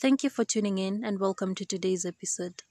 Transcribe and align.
Thank 0.00 0.24
you 0.24 0.30
for 0.30 0.44
tuning 0.44 0.78
in, 0.78 1.04
and 1.04 1.20
welcome 1.20 1.54
to 1.54 1.64
today's 1.64 2.04
episode. 2.04 2.64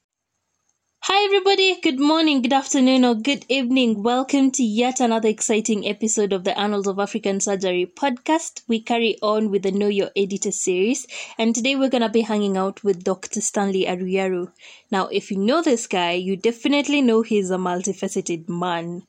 Hi, 1.05 1.25
everybody. 1.25 1.81
Good 1.81 1.99
morning, 1.99 2.43
good 2.43 2.53
afternoon, 2.53 3.03
or 3.03 3.15
good 3.15 3.43
evening. 3.49 4.03
Welcome 4.03 4.51
to 4.51 4.61
yet 4.61 4.99
another 4.99 5.29
exciting 5.29 5.87
episode 5.87 6.31
of 6.31 6.43
the 6.43 6.55
Annals 6.55 6.85
of 6.85 6.99
African 6.99 7.39
Surgery 7.39 7.91
podcast. 7.91 8.61
We 8.67 8.81
carry 8.81 9.17
on 9.23 9.49
with 9.49 9.63
the 9.63 9.71
Know 9.71 9.87
Your 9.87 10.11
Editor 10.15 10.51
series, 10.51 11.07
and 11.39 11.55
today 11.55 11.75
we're 11.75 11.89
going 11.89 12.03
to 12.03 12.09
be 12.09 12.21
hanging 12.21 12.55
out 12.55 12.83
with 12.83 13.03
Dr. 13.03 13.41
Stanley 13.41 13.85
Aruyaru. 13.85 14.51
Now, 14.91 15.07
if 15.07 15.31
you 15.31 15.37
know 15.37 15.63
this 15.63 15.87
guy, 15.87 16.11
you 16.11 16.37
definitely 16.37 17.01
know 17.01 17.23
he's 17.23 17.49
a 17.49 17.57
multifaceted 17.57 18.47
man. 18.47 19.01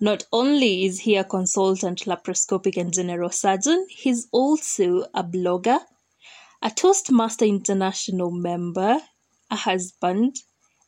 Not 0.00 0.22
only 0.32 0.84
is 0.84 1.00
he 1.00 1.16
a 1.16 1.24
consultant 1.24 2.04
laparoscopic 2.04 2.76
and 2.76 2.94
general 2.94 3.30
surgeon, 3.30 3.88
he's 3.90 4.28
also 4.30 5.06
a 5.14 5.24
blogger, 5.24 5.80
a 6.62 6.70
Toastmaster 6.70 7.44
International 7.44 8.30
member, 8.30 9.00
a 9.50 9.56
husband, 9.56 10.36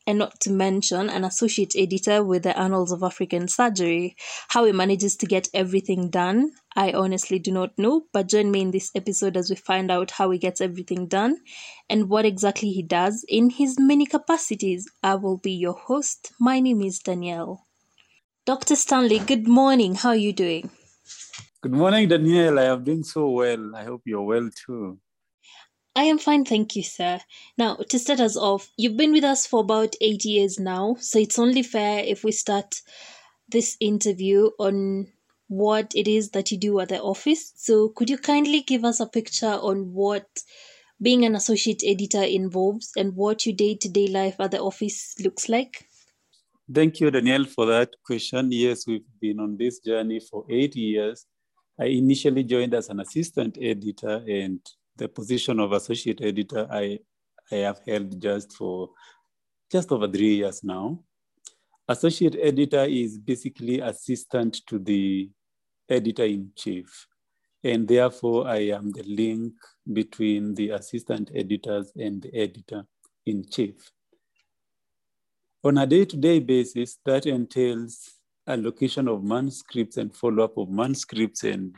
and 0.05 0.19
not 0.19 0.39
to 0.41 0.51
mention 0.51 1.09
an 1.09 1.23
associate 1.23 1.73
editor 1.77 2.23
with 2.23 2.43
the 2.43 2.57
Annals 2.57 2.91
of 2.91 3.03
African 3.03 3.47
Surgery. 3.47 4.15
How 4.49 4.65
he 4.65 4.71
manages 4.71 5.15
to 5.17 5.25
get 5.25 5.47
everything 5.53 6.09
done, 6.09 6.51
I 6.75 6.91
honestly 6.91 7.39
do 7.39 7.51
not 7.51 7.77
know, 7.77 8.03
but 8.11 8.27
join 8.27 8.51
me 8.51 8.61
in 8.61 8.71
this 8.71 8.91
episode 8.95 9.37
as 9.37 9.49
we 9.49 9.55
find 9.55 9.91
out 9.91 10.11
how 10.11 10.31
he 10.31 10.39
gets 10.39 10.61
everything 10.61 11.07
done 11.07 11.37
and 11.89 12.09
what 12.09 12.25
exactly 12.25 12.71
he 12.71 12.81
does 12.81 13.25
in 13.27 13.49
his 13.49 13.77
many 13.79 14.05
capacities. 14.05 14.89
I 15.01 15.15
will 15.15 15.37
be 15.37 15.51
your 15.51 15.73
host. 15.73 16.31
My 16.39 16.59
name 16.59 16.81
is 16.81 16.99
Danielle. 16.99 17.65
Dr. 18.45 18.75
Stanley, 18.75 19.19
good 19.19 19.47
morning. 19.47 19.95
How 19.95 20.09
are 20.09 20.15
you 20.15 20.33
doing? 20.33 20.69
Good 21.61 21.71
morning, 21.71 22.09
Danielle. 22.09 22.59
I 22.59 22.63
am 22.63 22.83
doing 22.83 23.03
so 23.03 23.29
well. 23.29 23.73
I 23.73 23.85
hope 23.85 24.01
you're 24.05 24.21
well 24.21 24.49
too. 24.65 24.99
I 25.95 26.03
am 26.05 26.17
fine, 26.17 26.43
thank 26.43 26.75
you, 26.75 26.83
sir. 26.83 27.19
Now, 27.57 27.75
to 27.75 27.99
start 27.99 28.19
us 28.19 28.35
off, 28.35 28.71
you've 28.77 28.97
been 28.97 29.11
with 29.11 29.23
us 29.23 29.45
for 29.45 29.59
about 29.61 29.95
eight 30.01 30.25
years 30.25 30.59
now, 30.59 30.95
so 30.99 31.19
it's 31.19 31.37
only 31.37 31.61
fair 31.61 31.99
if 31.99 32.23
we 32.23 32.31
start 32.31 32.81
this 33.47 33.77
interview 33.79 34.49
on 34.57 35.07
what 35.49 35.91
it 35.95 36.07
is 36.07 36.31
that 36.31 36.51
you 36.51 36.57
do 36.57 36.79
at 36.79 36.89
the 36.89 36.99
office. 36.99 37.53
So, 37.55 37.89
could 37.89 38.09
you 38.09 38.17
kindly 38.17 38.61
give 38.61 38.83
us 38.83 38.99
a 38.99 39.05
picture 39.05 39.53
on 39.53 39.93
what 39.93 40.25
being 40.99 41.25
an 41.25 41.35
associate 41.35 41.83
editor 41.85 42.23
involves 42.23 42.91
and 42.97 43.15
what 43.15 43.45
your 43.45 43.55
day 43.55 43.75
to 43.75 43.89
day 43.89 44.07
life 44.07 44.37
at 44.39 44.51
the 44.51 44.61
office 44.61 45.13
looks 45.23 45.47
like? 45.47 45.85
Thank 46.73 47.01
you, 47.01 47.11
Danielle, 47.11 47.45
for 47.45 47.67
that 47.67 47.89
question. 48.03 48.51
Yes, 48.51 48.87
we've 48.87 49.05
been 49.21 49.39
on 49.39 49.57
this 49.57 49.79
journey 49.79 50.21
for 50.21 50.45
eight 50.49 50.75
years. 50.75 51.27
I 51.79 51.85
initially 51.85 52.43
joined 52.43 52.73
as 52.73 52.89
an 52.89 52.99
assistant 52.99 53.57
editor 53.61 54.23
and 54.27 54.59
the 54.97 55.07
position 55.07 55.59
of 55.59 55.71
associate 55.71 56.21
editor 56.21 56.67
I, 56.71 56.99
I 57.51 57.55
have 57.55 57.79
held 57.85 58.21
just 58.21 58.53
for 58.53 58.89
just 59.71 59.91
over 59.91 60.07
three 60.07 60.35
years 60.35 60.63
now. 60.63 60.99
Associate 61.87 62.35
editor 62.41 62.85
is 62.85 63.17
basically 63.17 63.79
assistant 63.79 64.61
to 64.67 64.79
the 64.79 65.29
editor 65.89 66.23
in 66.23 66.51
chief. 66.55 67.07
And 67.63 67.87
therefore, 67.87 68.47
I 68.47 68.69
am 68.69 68.91
the 68.91 69.03
link 69.03 69.53
between 69.91 70.53
the 70.53 70.71
assistant 70.71 71.31
editors 71.33 71.91
and 71.95 72.21
the 72.21 72.33
editor 72.35 72.85
in 73.25 73.45
chief. 73.49 73.75
On 75.63 75.77
a 75.77 75.87
day 75.87 76.05
to 76.05 76.17
day 76.17 76.39
basis, 76.39 76.97
that 77.05 77.25
entails 77.25 78.15
allocation 78.47 79.07
of 79.07 79.23
manuscripts 79.23 79.97
and 79.97 80.13
follow 80.13 80.43
up 80.43 80.57
of 80.57 80.69
manuscripts 80.69 81.43
and 81.45 81.73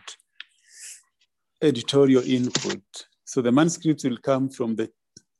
editorial 1.62 2.24
input. 2.24 2.84
So 3.24 3.42
the 3.42 3.52
manuscripts 3.52 4.04
will 4.04 4.18
come 4.18 4.50
from 4.50 4.76
the 4.76 4.90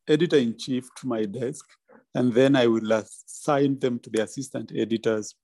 editor 0.08 0.38
in 0.38 0.58
chief 0.58 0.88
to 0.98 1.08
my 1.08 1.26
desk, 1.26 1.66
and 2.14 2.34
then 2.34 2.56
I 2.56 2.68
will 2.68 2.92
assign 2.92 3.80
them 3.80 4.00
to 4.00 4.10
the 4.10 4.24
assistant 4.24 4.72
editors, 4.76 5.36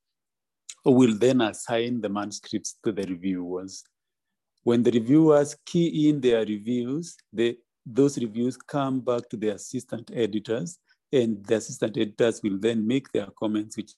who 0.83 0.91
will 0.91 1.15
then 1.15 1.41
assign 1.41 2.01
the 2.01 2.09
manuscripts 2.09 2.77
to 2.83 2.91
the 2.91 3.03
reviewers. 3.03 3.83
When 4.63 4.83
the 4.83 4.91
reviewers 4.91 5.55
key 5.65 6.09
in 6.09 6.21
their 6.21 6.45
reviews, 6.45 7.15
they, 7.33 7.57
those 7.85 8.17
reviews 8.17 8.57
come 8.57 9.01
back 9.01 9.27
to 9.29 9.37
the 9.37 9.49
assistant 9.49 10.11
editors, 10.13 10.79
and 11.11 11.43
the 11.45 11.55
assistant 11.55 11.97
editors 11.97 12.41
will 12.43 12.57
then 12.59 12.87
make 12.87 13.11
their 13.11 13.27
comments, 13.37 13.77
which 13.77 13.91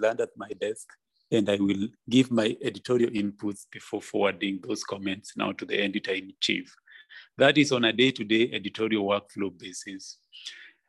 land 0.00 0.20
at 0.20 0.30
my 0.36 0.48
desk, 0.60 0.88
and 1.34 1.48
I 1.48 1.56
will 1.56 1.88
give 2.08 2.30
my 2.30 2.56
editorial 2.62 3.10
inputs 3.10 3.66
before 3.70 4.02
forwarding 4.02 4.60
those 4.66 4.84
comments 4.84 5.32
now 5.36 5.52
to 5.52 5.64
the 5.64 5.80
editor 5.80 6.12
in 6.12 6.32
chief. 6.40 6.74
That 7.38 7.58
is 7.58 7.72
on 7.72 7.84
a 7.84 7.92
day 7.92 8.10
to 8.12 8.24
day 8.24 8.50
editorial 8.52 9.04
workflow 9.04 9.56
basis. 9.56 10.18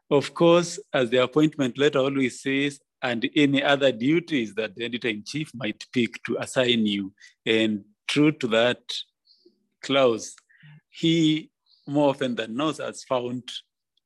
Of 0.10 0.34
course, 0.34 0.80
as 0.94 1.10
the 1.10 1.24
appointment 1.24 1.78
letter 1.78 2.00
always 2.00 2.42
says, 2.42 2.80
and 3.02 3.30
any 3.36 3.62
other 3.62 3.92
duties 3.92 4.56
that 4.56 4.76
the 4.76 4.86
editor 4.86 5.10
in 5.10 5.24
chief 5.24 5.52
might 5.54 5.84
pick 5.94 6.24
to 6.24 6.38
assign 6.40 6.86
you. 6.88 7.14
And 7.46 7.84
true 8.08 8.32
to 8.32 8.48
that 8.48 8.82
clause, 9.84 10.36
he 10.90 11.52
more 11.88 12.10
often 12.10 12.36
than 12.36 12.56
not 12.56 12.78
has 12.78 13.04
found 13.04 13.44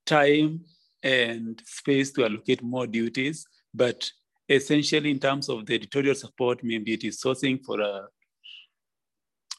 time 0.06 0.62
and 1.02 1.62
space 1.66 2.12
to 2.14 2.26
allocate 2.26 2.62
more 2.62 2.88
duties. 2.88 3.46
But 3.74 4.12
essentially, 4.50 5.12
in 5.12 5.20
terms 5.20 5.50
of 5.50 5.66
the 5.66 5.76
editorial 5.76 6.16
support, 6.16 6.64
maybe 6.64 6.94
it 6.94 7.04
is 7.04 7.22
sourcing 7.22 7.64
for 7.64 7.80
a 7.80 8.08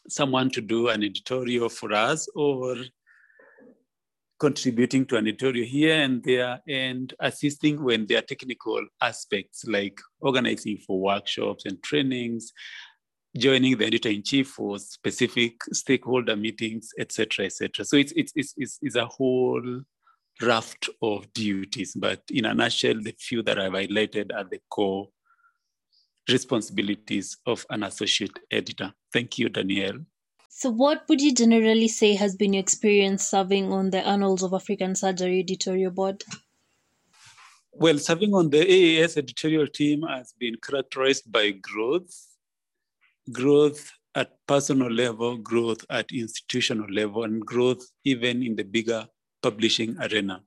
someone 0.09 0.51
to 0.51 0.61
do 0.61 0.89
an 0.89 1.05
editorial 1.05 1.69
for 1.69 1.93
us 1.93 2.29
or 2.35 2.77
contributing 4.41 5.05
to 5.05 5.17
an 5.17 5.29
editorial 5.29 5.67
here 5.67 6.01
and 6.01 6.25
there 6.25 6.61
and 6.67 7.15
assisting 7.21 7.85
when 7.85 8.07
there 8.07 8.19
are 8.19 8.23
technical 8.23 8.83
aspects 9.03 9.65
like 9.67 10.01
organizing 10.21 10.79
for 10.79 10.99
workshops 10.99 11.67
and 11.67 11.81
trainings 11.83 12.53
joining 13.37 13.77
the 13.77 13.87
editor 13.87 14.09
in 14.09 14.23
chief 14.23 14.49
for 14.49 14.79
specific 14.79 15.53
stakeholder 15.73 16.35
meetings 16.35 16.89
etc 16.99 17.45
etc 17.45 17.85
so 17.85 17.97
it's 17.97 18.13
it's 18.17 18.33
it's 18.57 18.79
it's 18.81 18.97
a 18.97 19.07
whole 19.07 19.83
raft 20.43 20.89
of 21.03 21.33
duties 21.33 21.95
but 21.95 22.23
in 22.31 22.45
a 22.45 22.55
nutshell 22.55 23.01
the 23.03 23.15
few 23.19 23.43
that 23.43 23.59
i've 23.59 23.73
highlighted 23.73 24.35
are 24.35 24.45
the 24.45 24.61
core 24.69 25.09
responsibilities 26.29 27.37
of 27.47 27.67
an 27.71 27.83
associate 27.83 28.39
editor. 28.51 28.93
Thank 29.13 29.39
you, 29.39 29.49
Danielle. 29.49 30.01
So, 30.49 30.71
what 30.71 31.05
would 31.09 31.21
you 31.21 31.35
generally 31.35 31.89
say 31.89 32.15
has 32.15 32.37
been 32.37 32.55
your 32.55 32.61
experience 32.61 33.27
serving 33.27 33.73
on 33.73 33.91
the 33.91 34.07
Annals 34.07 34.43
of 34.43 34.53
African 34.53 34.95
Surgery 34.95 35.41
editorial 35.41 35.91
board? 35.91 36.23
Well, 37.73 37.99
serving 37.99 38.35
on 38.35 38.51
the 38.51 38.59
AAS 38.59 39.17
editorial 39.17 39.67
team 39.67 40.03
has 40.03 40.35
been 40.39 40.57
characterized 40.57 41.31
by 41.31 41.53
growth, 41.53 42.15
growth 43.33 43.91
at 44.15 44.33
personal 44.47 44.91
level, 44.91 45.39
growth 45.39 45.85
at 45.89 46.11
institutional 46.13 46.93
level, 46.93 47.25
and 47.25 47.41
growth 47.47 47.87
even 48.05 48.43
in 48.43 48.57
the 48.57 48.65
bigger 48.65 49.07
publishing 49.43 49.97
arena. 49.99 50.43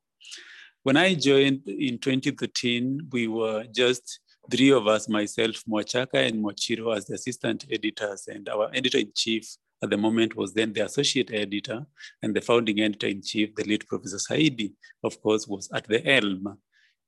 When 0.83 0.97
I 0.97 1.13
joined 1.15 1.67
in 1.67 1.97
2013, 1.97 3.07
we 3.11 3.27
were 3.27 3.65
just 3.73 4.19
three 4.51 4.71
of 4.71 4.87
us, 4.87 5.07
myself, 5.07 5.63
Mwachaka 5.69 6.27
and 6.27 6.43
Mochiro 6.43 6.95
as 6.95 7.05
the 7.05 7.15
assistant 7.15 7.65
editors, 7.71 8.27
and 8.27 8.49
our 8.49 8.69
editor-in-chief 8.73 9.47
at 9.81 9.89
the 9.89 9.97
moment 9.97 10.35
was 10.35 10.53
then 10.53 10.73
the 10.73 10.85
associate 10.85 11.31
editor, 11.33 11.85
and 12.21 12.35
the 12.35 12.41
founding 12.41 12.81
editor-in-chief, 12.81 13.55
the 13.55 13.63
late 13.63 13.87
Professor 13.87 14.17
Saidi, 14.17 14.73
of 15.03 15.21
course, 15.21 15.47
was 15.47 15.69
at 15.73 15.87
the 15.87 15.99
helm. 15.99 16.57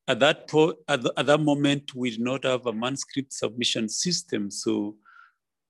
At 0.08 0.20
that, 0.20 0.48
po- 0.48 0.76
at, 0.88 1.02
the, 1.02 1.14
at 1.18 1.26
that 1.26 1.40
moment, 1.40 1.96
we 1.96 2.12
did 2.12 2.22
not 2.22 2.44
have 2.44 2.66
a 2.68 2.74
manuscript 2.74 3.34
submission 3.34 3.90
system, 3.90 4.52
so 4.52 4.96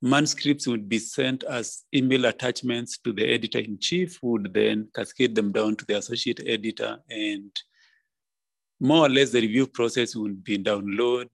manuscripts 0.06 0.68
would 0.68 0.88
be 0.88 1.00
sent 1.00 1.44
as 1.46 1.84
email 1.94 2.26
attachments 2.26 3.00
to 3.00 3.12
the 3.12 3.26
editor-in-chief, 3.34 4.20
who 4.22 4.34
would 4.34 4.54
then 4.54 4.88
cascade 4.96 5.34
them 5.34 5.52
down 5.52 5.76
to 5.76 5.86
the 5.86 5.98
associate 5.98 6.42
editor, 6.46 7.00
and 7.10 7.52
more 8.80 9.08
or 9.08 9.10
less 9.10 9.32
the 9.32 9.42
review 9.42 9.66
process 9.66 10.16
would 10.16 10.44
be 10.44 10.60
download, 10.60 11.30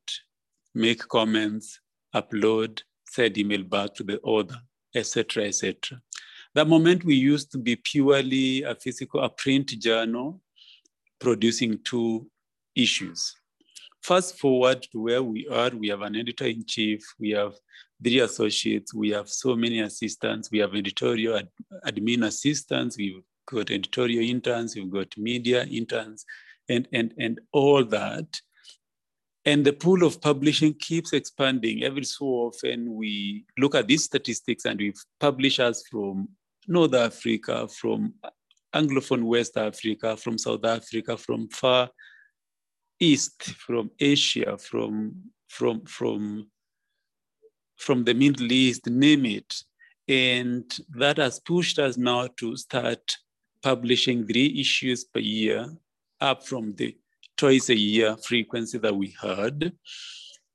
make 0.73 1.05
comments, 1.09 1.81
upload, 2.15 2.81
send 3.09 3.37
email 3.37 3.63
back 3.63 3.93
to 3.93 4.03
the 4.03 4.19
author, 4.21 4.61
etc., 4.95 5.47
etc. 5.47 6.01
The 6.53 6.63
moment 6.63 7.03
we 7.03 7.15
used 7.15 7.51
to 7.51 7.57
be 7.57 7.75
purely 7.75 8.63
a 8.63 8.73
physical, 8.75 9.21
a 9.21 9.29
print 9.29 9.67
journal 9.79 10.41
producing 11.19 11.79
two 11.83 12.25
issues. 12.73 13.35
Fast 14.01 14.37
forward 14.39 14.83
to 14.91 15.01
where 15.01 15.23
we 15.23 15.47
are, 15.47 15.69
we 15.69 15.89
have 15.89 16.01
an 16.01 16.15
editor 16.15 16.45
in 16.45 16.65
chief, 16.65 17.01
we 17.19 17.31
have 17.31 17.53
three 18.03 18.19
associates, 18.19 18.93
we 18.93 19.09
have 19.09 19.29
so 19.29 19.55
many 19.55 19.79
assistants, 19.81 20.49
we 20.51 20.59
have 20.59 20.75
editorial 20.75 21.37
ad, 21.37 21.47
admin 21.85 22.25
assistants, 22.25 22.97
we've 22.97 23.21
got 23.45 23.69
editorial 23.69 24.23
interns, 24.23 24.75
we've 24.75 24.89
got 24.89 25.15
media 25.17 25.65
interns, 25.65 26.25
and, 26.69 26.87
and, 26.93 27.13
and 27.19 27.39
all 27.51 27.83
that. 27.85 28.25
And 29.45 29.65
the 29.65 29.73
pool 29.73 30.03
of 30.03 30.21
publishing 30.21 30.75
keeps 30.75 31.13
expanding. 31.13 31.83
Every 31.83 32.03
so 32.03 32.25
often, 32.25 32.93
we 32.93 33.45
look 33.57 33.73
at 33.73 33.87
these 33.87 34.03
statistics 34.03 34.65
and 34.65 34.79
we 34.79 34.93
publish 35.19 35.59
us 35.59 35.83
from 35.89 36.29
North 36.67 36.93
Africa, 36.93 37.67
from 37.67 38.13
Anglophone 38.73 39.23
West 39.23 39.57
Africa, 39.57 40.15
from 40.15 40.37
South 40.37 40.63
Africa, 40.63 41.17
from 41.17 41.49
far 41.49 41.89
East, 43.01 43.43
from 43.43 43.91
Asia, 43.99 44.57
from, 44.57 45.15
from, 45.49 45.83
from, 45.85 46.47
from 47.77 48.03
the 48.05 48.13
Middle 48.13 48.51
East, 48.51 48.87
name 48.87 49.25
it. 49.25 49.63
And 50.07 50.71
that 50.97 51.17
has 51.17 51.39
pushed 51.39 51.79
us 51.79 51.97
now 51.97 52.27
to 52.37 52.55
start 52.55 53.17
publishing 53.63 54.25
three 54.25 54.59
issues 54.59 55.03
per 55.03 55.19
year, 55.19 55.67
up 56.19 56.45
from 56.45 56.73
the 56.75 56.95
twice 57.37 57.69
a 57.69 57.75
year 57.75 58.15
frequency 58.17 58.77
that 58.77 58.95
we 58.95 59.15
had. 59.19 59.73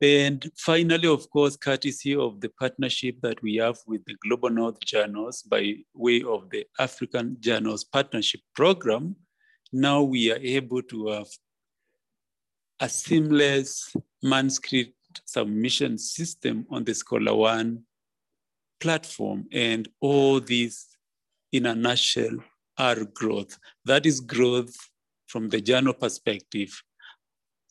And 0.00 0.48
finally, 0.56 1.08
of 1.08 1.28
course, 1.30 1.56
courtesy 1.56 2.14
of 2.14 2.40
the 2.40 2.50
partnership 2.50 3.16
that 3.22 3.42
we 3.42 3.56
have 3.56 3.78
with 3.86 4.04
the 4.04 4.14
Global 4.22 4.50
North 4.50 4.78
Journals 4.80 5.42
by 5.42 5.74
way 5.94 6.22
of 6.22 6.50
the 6.50 6.66
African 6.78 7.38
Journals 7.40 7.82
Partnership 7.82 8.40
Program, 8.54 9.16
now 9.72 10.02
we 10.02 10.30
are 10.30 10.38
able 10.38 10.82
to 10.82 11.08
have 11.08 11.28
a 12.80 12.88
seamless 12.88 13.94
manuscript 14.22 14.92
submission 15.24 15.98
system 15.98 16.66
on 16.70 16.84
the 16.84 16.94
Scholar 16.94 17.34
One 17.34 17.82
platform. 18.80 19.46
And 19.52 19.88
all 20.00 20.40
these, 20.40 20.86
in 21.52 21.66
a 21.66 21.74
nutshell, 21.74 22.36
are 22.78 23.04
growth. 23.04 23.58
That 23.84 24.04
is 24.04 24.20
growth 24.20 24.76
from 25.26 25.48
the 25.48 25.60
journal 25.60 25.94
perspective. 25.94 26.82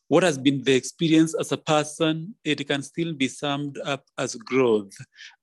What 0.08 0.24
has 0.24 0.38
been 0.38 0.64
the 0.64 0.76
experience 0.76 1.34
as 1.34 1.52
a 1.52 1.58
person, 1.58 2.36
it 2.44 2.68
can 2.68 2.84
still 2.84 3.14
be 3.14 3.28
summed 3.28 3.80
up 3.84 4.04
as 4.20 4.36
growth. 4.36 4.94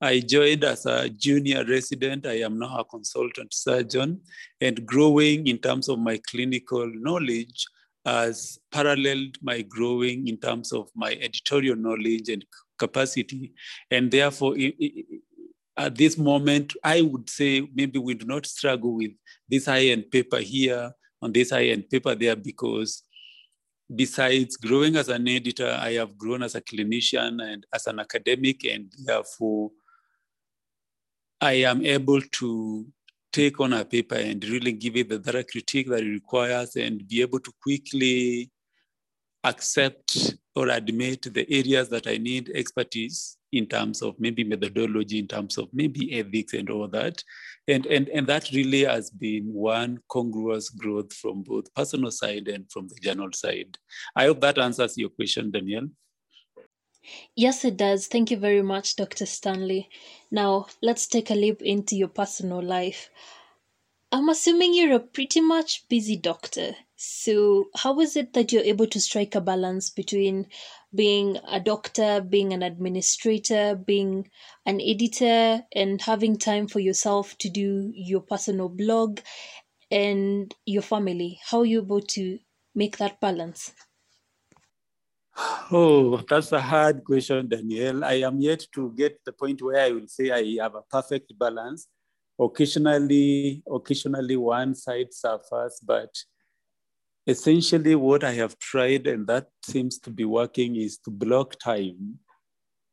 I 0.01 0.21
joined 0.21 0.63
as 0.63 0.87
a 0.87 1.09
junior 1.09 1.65
resident. 1.65 2.27
I 2.27 2.41
am 2.41 2.61
now 2.61 2.79
a 2.79 2.85
consultant 2.85 3.53
surgeon 3.53 4.21
and 4.61 4.87
growing 4.87 5.49
in 5.49 5.59
terms 5.59 5.89
of 5.89 5.99
my 5.99 6.21
clinical 6.29 6.89
knowledge 6.95 7.67
has 8.05 8.59
paralleled 8.71 9.37
my 9.43 9.63
growing 9.63 10.27
in 10.29 10.37
terms 10.37 10.73
of 10.73 10.91
my 10.95 11.13
editorial 11.21 11.77
knowledge 11.77 12.29
and 12.29 12.45
capacity. 12.79 13.53
And 13.91 14.11
therefore, 14.11 14.57
at 15.77 15.95
this 15.95 16.19
moment, 16.19 16.75
I 16.83 17.03
would 17.03 17.31
say 17.31 17.69
maybe 17.75 17.99
we 17.99 18.15
do 18.15 18.27
not 18.27 18.47
struggle 18.47 18.95
with 18.95 19.13
this 19.49 19.67
high-end 19.67 20.11
paper 20.11 20.39
here, 20.39 20.93
on 21.21 21.33
this 21.33 21.51
high-end 21.51 21.89
paper 21.89 22.15
there, 22.15 22.37
because 22.37 23.03
besides 23.95 24.57
growing 24.57 24.97
as 24.97 25.09
an 25.09 25.29
editor, 25.29 25.71
I 25.71 25.93
have 25.93 26.19
grown 26.19 26.43
as 26.43 26.55
a 26.55 26.61
clinician 26.61 27.43
and 27.43 27.65
as 27.73 27.87
an 27.87 28.01
academic, 28.01 28.65
and 28.65 28.93
therefore 29.05 29.71
I 31.41 31.53
am 31.53 31.85
able 31.87 32.21
to 32.21 32.87
take 33.33 33.59
on 33.61 33.73
a 33.73 33.85
paper 33.85 34.15
and 34.15 34.45
really 34.45 34.73
give 34.73 34.97
it 34.97 35.09
the 35.09 35.19
thorough 35.19 35.43
critique 35.43 35.89
that 35.89 36.03
it 36.03 36.11
requires 36.11 36.77
and 36.77 37.07
be 37.09 37.23
able 37.23 37.41
to 37.41 37.53
quickly 37.63 38.51
accept 39.45 40.37
or 40.55 40.69
admit 40.69 41.23
the 41.35 41.47
areas 41.51 41.89
that 41.89 42.07
I 42.07 42.19
need 42.19 42.51
expertise 42.55 43.39
in 43.53 43.67
terms 43.67 44.03
of 44.03 44.15
maybe 44.19 44.45
methodology, 44.45 45.19
in 45.19 45.27
terms 45.27 45.59
of 45.59 45.69
maybe 45.73 46.19
ethics 46.19 46.55
and 46.55 46.71
all 46.71 46.89
that. 46.89 47.23
And, 47.69 47.87
and, 47.87 48.09
and 48.09 48.27
that 48.27 48.51
really 48.53 48.85
has 48.85 49.11
been 49.11 49.45
one 49.53 49.99
congruous 50.09 50.69
growth 50.69 51.13
from 51.13 51.43
both 51.43 51.73
personal 51.75 52.11
side 52.11 52.49
and 52.49 52.71
from 52.71 52.89
the 52.89 52.97
journal 52.97 53.31
side. 53.33 53.77
I 54.17 54.27
hope 54.27 54.41
that 54.41 54.59
answers 54.59 54.97
your 54.97 55.11
question, 55.11 55.51
Danielle. 55.51 55.89
Yes, 57.37 57.63
it 57.65 57.77
does. 57.77 58.07
Thank 58.07 58.31
you 58.31 58.39
very 58.39 58.63
much, 58.63 58.97
Dr. 58.97 59.27
Stanley. 59.27 59.91
Now, 60.31 60.69
let's 60.81 61.07
take 61.07 61.31
a 61.31 61.35
leap 61.35 61.61
into 61.61 61.95
your 61.95 62.09
personal 62.09 62.63
life. 62.63 63.11
I'm 64.13 64.29
assuming 64.29 64.75
you're 64.75 64.95
a 64.95 65.01
pretty 65.01 65.41
much 65.41 65.89
busy 65.89 66.17
doctor. 66.17 66.77
So, 66.95 67.69
how 67.75 67.99
is 67.99 68.15
it 68.15 68.33
that 68.33 68.53
you're 68.53 68.63
able 68.63 68.87
to 68.87 69.01
strike 69.01 69.35
a 69.35 69.41
balance 69.41 69.91
between 69.91 70.47
being 70.95 71.39
a 71.49 71.59
doctor, 71.59 72.21
being 72.21 72.53
an 72.53 72.63
administrator, 72.63 73.75
being 73.75 74.31
an 74.65 74.81
editor, 74.81 75.67
and 75.75 76.01
having 76.01 76.39
time 76.39 76.69
for 76.69 76.79
yourself 76.79 77.37
to 77.39 77.51
do 77.51 77.91
your 77.93 78.21
personal 78.21 78.69
blog 78.69 79.19
and 79.91 80.55
your 80.67 80.83
family? 80.83 81.41
How 81.47 81.61
are 81.61 81.67
you 81.67 81.83
able 81.83 82.03
to 82.03 82.39
make 82.75 82.99
that 82.99 83.21
balance? 83.21 83.73
Oh, 85.75 86.23
that's 86.29 86.53
a 86.53 86.61
hard 86.61 87.03
question, 87.03 87.49
Danielle. 87.49 88.05
I 88.05 88.15
am 88.15 88.41
yet 88.41 88.67
to 88.75 88.93
get 88.95 89.19
the 89.25 89.33
point 89.33 89.63
where 89.63 89.81
I 89.81 89.91
will 89.91 90.07
say 90.07 90.31
I 90.31 90.63
have 90.63 90.75
a 90.75 90.83
perfect 90.83 91.33
balance. 91.39 91.89
Occasionally, 92.39 93.63
occasionally 93.71 94.37
one 94.37 94.75
side 94.75 95.13
suffers, 95.13 95.81
but 95.83 96.15
essentially 97.27 97.95
what 97.95 98.25
I 98.25 98.33
have 98.33 98.59
tried 98.59 99.07
and 99.07 99.27
that 99.29 99.47
seems 99.65 99.99
to 100.01 100.11
be 100.11 100.25
working 100.25 100.77
is 100.77 100.99
to 100.99 101.11
block 101.11 101.59
time 101.59 102.19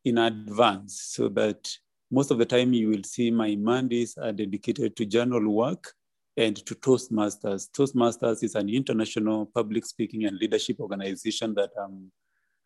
in 0.05 0.17
advance 0.17 1.01
so 1.01 1.29
that 1.29 1.69
most 2.11 2.31
of 2.31 2.37
the 2.37 2.45
time 2.45 2.73
you 2.73 2.89
will 2.89 3.03
see 3.03 3.31
my 3.31 3.55
Mondays 3.55 4.17
are 4.17 4.31
dedicated 4.31 4.95
to 4.95 5.05
journal 5.05 5.49
work 5.49 5.93
and 6.37 6.55
to 6.65 6.75
Toastmasters. 6.75 7.69
Toastmasters 7.71 8.43
is 8.43 8.55
an 8.55 8.69
international 8.69 9.47
public 9.47 9.85
speaking 9.85 10.25
and 10.25 10.37
leadership 10.37 10.79
organization 10.79 11.53
that 11.55 11.71
I'm 11.77 12.11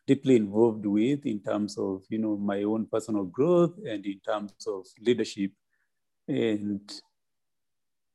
deeply 0.06 0.36
involved 0.36 0.86
with 0.86 1.26
in 1.26 1.40
terms 1.40 1.78
of 1.78 2.04
you 2.10 2.20
know 2.20 2.36
my 2.38 2.64
own 2.64 2.86
personal 2.86 3.24
growth 3.24 3.74
and 3.86 4.06
in 4.06 4.20
terms 4.20 4.54
of 4.68 4.86
leadership. 5.00 5.52
And 6.28 6.92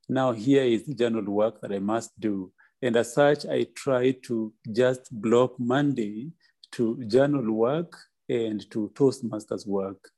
now 0.08 0.32
here 0.32 0.64
is 0.64 0.84
the 0.84 0.94
general 0.94 1.24
work 1.24 1.60
that 1.60 1.72
i 1.72 1.78
must 1.78 2.18
do. 2.18 2.52
And 2.82 2.96
as 2.96 3.12
such 3.14 3.46
i 3.46 3.66
try 3.74 4.12
to 4.28 4.52
just 4.72 5.08
block 5.10 5.58
monday 5.58 6.30
to 6.72 7.02
journal 7.04 7.50
work 7.52 7.96
and 8.28 8.70
to 8.70 8.90
toastmasters 8.94 9.66
work. 9.66 10.10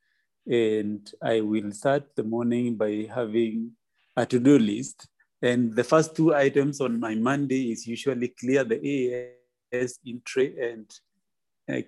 And 0.47 1.09
i 1.23 1.41
will 1.41 1.71
start 1.73 2.17
the 2.17 2.25
morning 2.25 2.77
by 2.77 3.09
having 3.13 3.73
a 4.17 4.27
to-do 4.27 4.59
list. 4.59 5.09
And 5.43 5.75
the 5.75 5.85
first 5.85 6.15
two 6.17 6.35
items 6.35 6.81
on 6.81 7.01
my 7.01 7.15
monday 7.15 7.73
is 7.73 7.87
usually 7.87 8.29
clear 8.29 8.65
the 8.65 8.79
aas 9.73 9.99
in 10.05 10.21
tray 10.25 10.55
and 10.61 10.91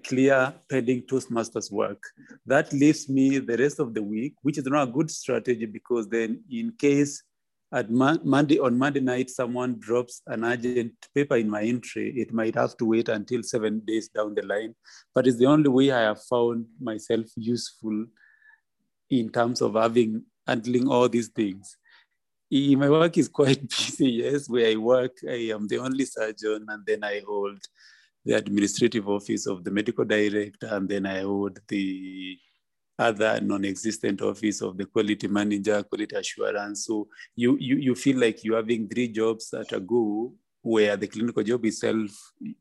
clear 0.05 0.55
pending 0.69 1.03
Toastmasters 1.03 1.71
work. 1.71 2.03
That 2.47 2.73
leaves 2.73 3.09
me 3.09 3.39
the 3.39 3.57
rest 3.57 3.81
of 3.81 3.95
the 3.95 4.03
week, 4.03 4.35
which 4.43 4.59
is 4.59 4.67
not 4.67 4.89
a 4.89 4.91
good 4.91 5.11
strategy 5.11 5.67
because 5.67 6.09
then 6.09 6.43
in 6.51 6.73
case 6.79 7.23
at 7.73 7.91
Monday 7.91 8.59
on 8.59 8.79
Monday 8.79 9.01
night 9.01 9.31
someone 9.31 9.79
drops 9.79 10.21
an 10.27 10.45
urgent 10.45 10.93
paper 11.15 11.37
in 11.37 11.49
my 11.49 11.63
entry, 11.63 12.13
it 12.17 12.33
might 12.33 12.55
have 12.55 12.77
to 12.77 12.85
wait 12.85 13.09
until 13.09 13.43
seven 13.43 13.81
days 13.87 14.09
down 14.09 14.35
the 14.35 14.43
line. 14.43 14.75
But 15.15 15.27
it's 15.27 15.39
the 15.39 15.47
only 15.47 15.71
way 15.71 15.91
I 15.91 16.03
have 16.03 16.23
found 16.25 16.67
myself 16.81 17.27
useful 17.37 18.07
in 19.09 19.31
terms 19.31 19.63
of 19.63 19.75
having 19.75 20.25
handling 20.47 20.89
all 20.89 21.09
these 21.09 21.29
things. 21.29 21.77
My 22.51 22.91
work 22.91 23.17
is 23.17 23.29
quite 23.29 23.67
busy, 23.69 24.11
yes, 24.11 24.51
where 24.51 24.69
I 24.71 24.77
work, 24.77 25.17
I 25.27 25.53
am 25.55 25.67
the 25.67 25.79
only 25.79 26.05
surgeon 26.05 26.67
and 26.69 26.85
then 26.85 27.03
I 27.03 27.23
hold 27.27 27.59
the 28.25 28.35
administrative 28.35 29.09
office 29.09 29.47
of 29.47 29.65
the 29.65 29.71
medical 29.71 30.05
director, 30.05 30.69
and 30.71 30.89
then 30.89 31.07
I 31.07 31.21
hold 31.21 31.59
the 31.69 32.39
other 32.99 33.41
non-existent 33.41 34.23
office 34.23 34.61
of 34.61 34.77
the 34.77 34.85
quality 34.85 35.27
manager, 35.27 35.83
quality 35.83 36.15
assurance. 36.15 36.87
So 36.87 37.09
you, 37.35 37.57
you, 37.59 37.77
you 37.77 37.95
feel 37.95 38.19
like 38.19 38.45
you're 38.45 38.57
having 38.57 38.89
three 38.89 39.09
jobs 39.09 39.53
at 39.55 39.73
a 39.73 39.81
go 39.81 40.35
where 40.61 40.97
the 40.97 41.09
clinical 41.09 41.43
job 41.43 41.65
itself 41.65 42.11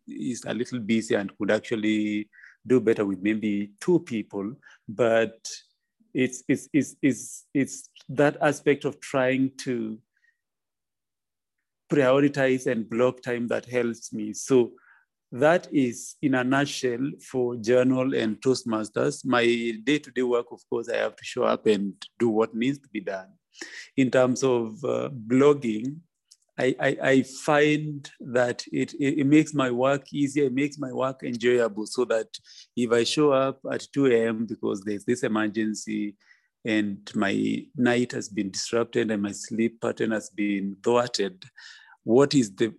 is 0.07 0.43
a 0.47 0.53
little 0.53 0.79
busy 0.79 1.15
and 1.15 1.37
could 1.37 1.51
actually 1.51 2.27
do 2.65 2.79
better 2.79 3.05
with 3.05 3.21
maybe 3.21 3.73
two 3.79 3.99
people. 3.99 4.53
But 4.87 5.47
it's, 6.13 6.43
it's, 6.47 6.67
it's, 6.73 6.95
it's, 7.01 7.45
it's 7.53 7.89
that 8.09 8.37
aspect 8.41 8.85
of 8.85 8.99
trying 8.99 9.51
to 9.59 9.99
prioritize 11.91 12.65
and 12.65 12.89
block 12.89 13.21
time 13.21 13.47
that 13.49 13.65
helps 13.65 14.11
me. 14.13 14.33
So 14.33 14.71
that 15.31 15.67
is 15.71 16.15
in 16.21 16.35
a 16.35 16.43
nutshell 16.43 17.11
for 17.29 17.55
journal 17.55 18.13
and 18.13 18.41
toastmasters 18.41 19.25
my 19.25 19.45
day-to-day 19.83 20.23
work 20.23 20.47
of 20.51 20.61
course 20.69 20.89
i 20.89 20.97
have 20.97 21.15
to 21.15 21.23
show 21.23 21.43
up 21.43 21.65
and 21.67 21.93
do 22.19 22.29
what 22.29 22.53
needs 22.53 22.79
to 22.79 22.89
be 22.89 22.99
done 22.99 23.29
in 23.95 24.11
terms 24.11 24.43
of 24.43 24.83
uh, 24.83 25.09
blogging 25.27 25.95
I, 26.59 26.75
I, 26.79 26.97
I 27.01 27.23
find 27.23 28.09
that 28.19 28.63
it, 28.71 28.93
it, 28.95 29.19
it 29.19 29.25
makes 29.25 29.53
my 29.53 29.71
work 29.71 30.13
easier, 30.13 30.45
it 30.45 30.53
makes 30.53 30.77
my 30.77 30.91
work 30.91 31.23
enjoyable 31.23 31.87
so 31.87 32.05
that 32.05 32.27
if 32.75 32.91
I 32.91 33.03
show 33.03 33.31
up 33.31 33.59
at 33.71 33.87
2 33.93 34.07
a.m. 34.07 34.45
because 34.45 34.81
there's 34.81 35.05
this 35.05 35.23
emergency 35.23 36.15
and 36.63 37.09
my 37.15 37.65
night 37.75 38.11
has 38.11 38.29
been 38.29 38.51
disrupted 38.51 39.09
and 39.09 39.23
my 39.23 39.31
sleep 39.31 39.81
pattern 39.81 40.11
has 40.11 40.29
been 40.29 40.75
thwarted, 40.83 41.43
what 42.03 42.35
is 42.35 42.53
the 42.53 42.75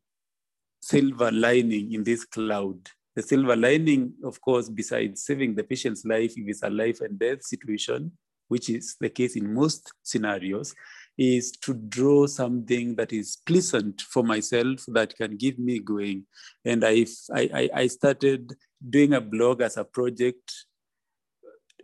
silver 0.82 1.30
lining 1.30 1.92
in 1.92 2.04
this 2.04 2.24
cloud? 2.24 2.90
The 3.14 3.22
silver 3.22 3.56
lining, 3.56 4.14
of 4.24 4.40
course, 4.40 4.68
besides 4.68 5.24
saving 5.24 5.54
the 5.54 5.64
patient's 5.64 6.04
life 6.04 6.32
if 6.36 6.48
it's 6.48 6.62
a 6.62 6.70
life 6.70 7.00
and 7.00 7.18
death 7.18 7.42
situation, 7.44 8.12
which 8.48 8.68
is 8.68 8.96
the 9.00 9.08
case 9.08 9.36
in 9.36 9.54
most 9.54 9.92
scenarios, 10.02 10.74
is 11.16 11.52
to 11.52 11.74
draw 11.74 12.26
something 12.26 12.94
that 12.96 13.12
is 13.12 13.36
pleasant 13.46 14.00
for 14.00 14.24
myself 14.24 14.84
that 14.88 15.14
can 15.14 15.36
give 15.36 15.58
me 15.58 15.78
going. 15.78 16.24
And 16.64 16.84
I, 16.84 17.06
I, 17.34 17.70
I 17.74 17.86
started 17.86 18.52
doing 18.88 19.12
a 19.12 19.20
blog 19.20 19.60
as 19.60 19.76
a 19.76 19.84
project 19.84 20.52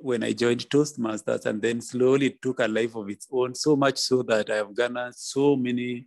when 0.00 0.22
I 0.22 0.32
joined 0.32 0.68
Toastmasters, 0.70 1.44
and 1.46 1.60
then 1.60 1.80
slowly 1.80 2.38
took 2.40 2.60
a 2.60 2.68
life 2.68 2.94
of 2.94 3.10
its 3.10 3.26
own, 3.32 3.54
so 3.54 3.76
much 3.76 3.98
so 3.98 4.22
that 4.22 4.48
I 4.48 4.56
have 4.56 4.74
garnered 4.74 5.14
so 5.16 5.56
many 5.56 6.06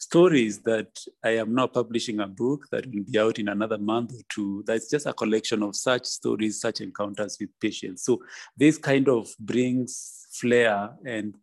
stories 0.00 0.60
that 0.60 0.98
I 1.22 1.36
am 1.36 1.54
now 1.54 1.66
publishing 1.66 2.20
a 2.20 2.26
book 2.26 2.66
that 2.72 2.86
will 2.86 3.04
be 3.04 3.18
out 3.18 3.38
in 3.38 3.48
another 3.48 3.78
month 3.78 4.12
or 4.14 4.22
two. 4.28 4.64
That's 4.66 4.88
just 4.90 5.06
a 5.06 5.12
collection 5.12 5.62
of 5.62 5.76
such 5.76 6.06
stories, 6.06 6.60
such 6.60 6.80
encounters 6.80 7.36
with 7.38 7.50
patients. 7.60 8.04
So 8.04 8.22
this 8.56 8.78
kind 8.78 9.08
of 9.08 9.28
brings 9.38 10.26
flair 10.32 10.90
and 11.06 11.36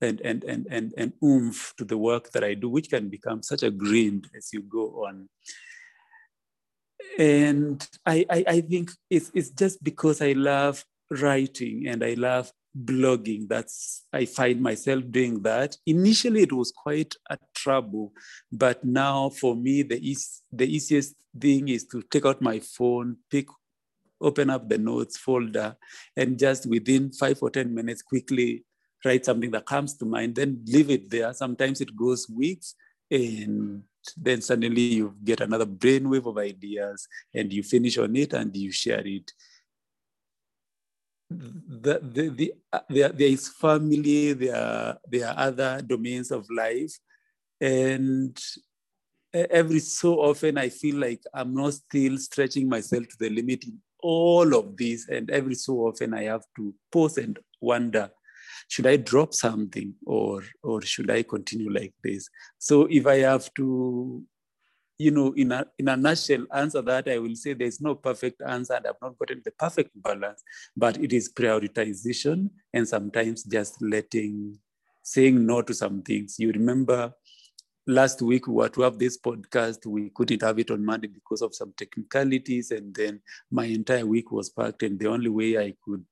and 0.00 0.20
and 0.20 0.44
and 0.44 0.66
and, 0.70 0.92
and 0.96 1.12
oomph 1.24 1.74
to 1.78 1.84
the 1.84 1.96
work 1.96 2.30
that 2.32 2.42
I 2.42 2.54
do, 2.54 2.68
which 2.68 2.90
can 2.90 3.08
become 3.08 3.42
such 3.42 3.62
a 3.62 3.70
grind 3.70 4.28
as 4.36 4.50
you 4.52 4.62
go 4.62 5.06
on. 5.06 5.28
And 7.18 7.88
I, 8.04 8.26
I, 8.30 8.44
I 8.46 8.60
think 8.60 8.90
it's, 9.10 9.30
it's 9.34 9.50
just 9.50 9.82
because 9.82 10.22
I 10.22 10.32
love 10.32 10.84
writing 11.10 11.88
and 11.88 12.04
I 12.04 12.14
love 12.14 12.52
blogging 12.76 13.48
that's 13.48 14.04
i 14.12 14.24
find 14.24 14.60
myself 14.60 15.02
doing 15.10 15.42
that 15.42 15.76
initially 15.86 16.42
it 16.42 16.52
was 16.52 16.70
quite 16.70 17.14
a 17.30 17.38
trouble 17.54 18.12
but 18.52 18.84
now 18.84 19.30
for 19.30 19.56
me 19.56 19.82
the, 19.82 20.16
the 20.52 20.66
easiest 20.66 21.14
thing 21.38 21.68
is 21.68 21.84
to 21.84 22.02
take 22.02 22.26
out 22.26 22.40
my 22.40 22.58
phone 22.60 23.16
pick 23.30 23.46
open 24.20 24.50
up 24.50 24.68
the 24.68 24.78
notes 24.78 25.16
folder 25.16 25.76
and 26.16 26.38
just 26.38 26.68
within 26.68 27.10
five 27.12 27.38
or 27.40 27.50
ten 27.50 27.74
minutes 27.74 28.02
quickly 28.02 28.64
write 29.04 29.24
something 29.24 29.50
that 29.50 29.66
comes 29.66 29.94
to 29.94 30.04
mind, 30.04 30.34
then 30.34 30.62
leave 30.66 30.90
it 30.90 31.10
there. 31.10 31.32
Sometimes 31.32 31.80
it 31.80 31.96
goes 31.96 32.28
weeks 32.28 32.74
and 33.10 33.82
then 34.16 34.40
suddenly 34.40 34.82
you 34.82 35.14
get 35.24 35.40
another 35.40 35.66
brainwave 35.66 36.26
of 36.26 36.38
ideas 36.38 37.06
and 37.34 37.52
you 37.52 37.62
finish 37.62 37.98
on 37.98 38.14
it 38.16 38.32
and 38.32 38.56
you 38.56 38.72
share 38.72 39.06
it. 39.06 39.30
The, 41.30 42.00
the, 42.02 42.28
the, 42.30 42.54
uh, 42.72 42.80
there, 42.88 43.10
there 43.10 43.28
is 43.28 43.48
family, 43.48 44.32
there 44.32 44.56
are, 44.56 44.98
there 45.10 45.28
are 45.28 45.38
other 45.38 45.82
domains 45.82 46.30
of 46.30 46.46
life. 46.50 46.92
And 47.60 48.38
every 49.34 49.80
so 49.80 50.20
often 50.20 50.58
I 50.58 50.70
feel 50.70 50.96
like 50.96 51.22
I'm 51.34 51.54
not 51.54 51.74
still 51.74 52.16
stretching 52.18 52.68
myself 52.68 53.08
to 53.08 53.16
the 53.18 53.30
limit 53.30 53.64
in 53.64 53.78
all 54.00 54.54
of 54.54 54.76
this. 54.76 55.08
And 55.08 55.30
every 55.30 55.54
so 55.54 55.74
often 55.88 56.14
I 56.14 56.24
have 56.24 56.44
to 56.56 56.74
pause 56.90 57.18
and 57.18 57.38
wonder 57.60 58.10
should 58.68 58.86
I 58.86 58.96
drop 58.96 59.34
something 59.34 59.94
or 60.06 60.42
or 60.62 60.82
should 60.82 61.10
I 61.10 61.22
continue 61.22 61.72
like 61.72 61.94
this? 62.04 62.28
So 62.58 62.86
if 62.90 63.06
I 63.06 63.18
have 63.18 63.52
to, 63.54 64.22
you 64.98 65.10
know, 65.10 65.32
in 65.32 65.52
a 65.52 65.64
in 65.78 65.88
a 65.88 65.96
nutshell, 65.96 66.46
answer 66.52 66.82
that, 66.82 67.08
I 67.08 67.18
will 67.18 67.36
say 67.36 67.54
there's 67.54 67.80
no 67.80 67.94
perfect 67.94 68.42
answer 68.42 68.74
and 68.74 68.86
I've 68.86 69.00
not 69.00 69.18
gotten 69.18 69.42
the 69.44 69.52
perfect 69.52 69.90
balance, 69.94 70.42
but 70.76 70.98
it 70.98 71.12
is 71.12 71.32
prioritization 71.32 72.50
and 72.72 72.88
sometimes 72.88 73.44
just 73.44 73.80
letting 73.80 74.58
saying 75.02 75.46
no 75.46 75.62
to 75.62 75.72
some 75.72 76.02
things. 76.02 76.36
You 76.38 76.50
remember 76.52 77.14
last 77.86 78.20
week 78.20 78.46
we 78.46 78.54
were 78.54 78.68
to 78.68 78.82
have 78.82 78.98
this 78.98 79.16
podcast 79.16 79.86
we 79.86 80.10
couldn't 80.10 80.42
have 80.42 80.58
it 80.58 80.70
on 80.70 80.84
monday 80.84 81.08
because 81.08 81.40
of 81.40 81.54
some 81.54 81.72
technicalities 81.74 82.70
and 82.70 82.94
then 82.94 83.18
my 83.50 83.64
entire 83.64 84.04
week 84.04 84.30
was 84.30 84.50
packed 84.50 84.82
and 84.82 85.00
the 85.00 85.08
only 85.08 85.30
way 85.30 85.56
i 85.56 85.72
could 85.82 86.04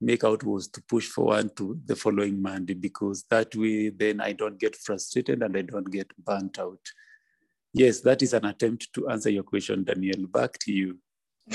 make 0.00 0.24
out 0.24 0.44
was 0.44 0.68
to 0.68 0.82
push 0.82 1.08
forward 1.08 1.54
to 1.56 1.78
the 1.86 1.96
following 1.96 2.40
Monday 2.40 2.74
because 2.74 3.24
that 3.30 3.54
way 3.56 3.88
then 3.90 4.20
I 4.20 4.32
don't 4.32 4.58
get 4.58 4.76
frustrated 4.76 5.42
and 5.42 5.56
I 5.56 5.62
don't 5.62 5.90
get 5.90 6.10
burnt 6.24 6.58
out. 6.58 6.80
Yes, 7.72 8.00
that 8.00 8.22
is 8.22 8.32
an 8.32 8.44
attempt 8.44 8.92
to 8.94 9.08
answer 9.08 9.30
your 9.30 9.42
question, 9.42 9.84
Danielle. 9.84 10.26
Back 10.26 10.58
to 10.60 10.72
you. 10.72 10.98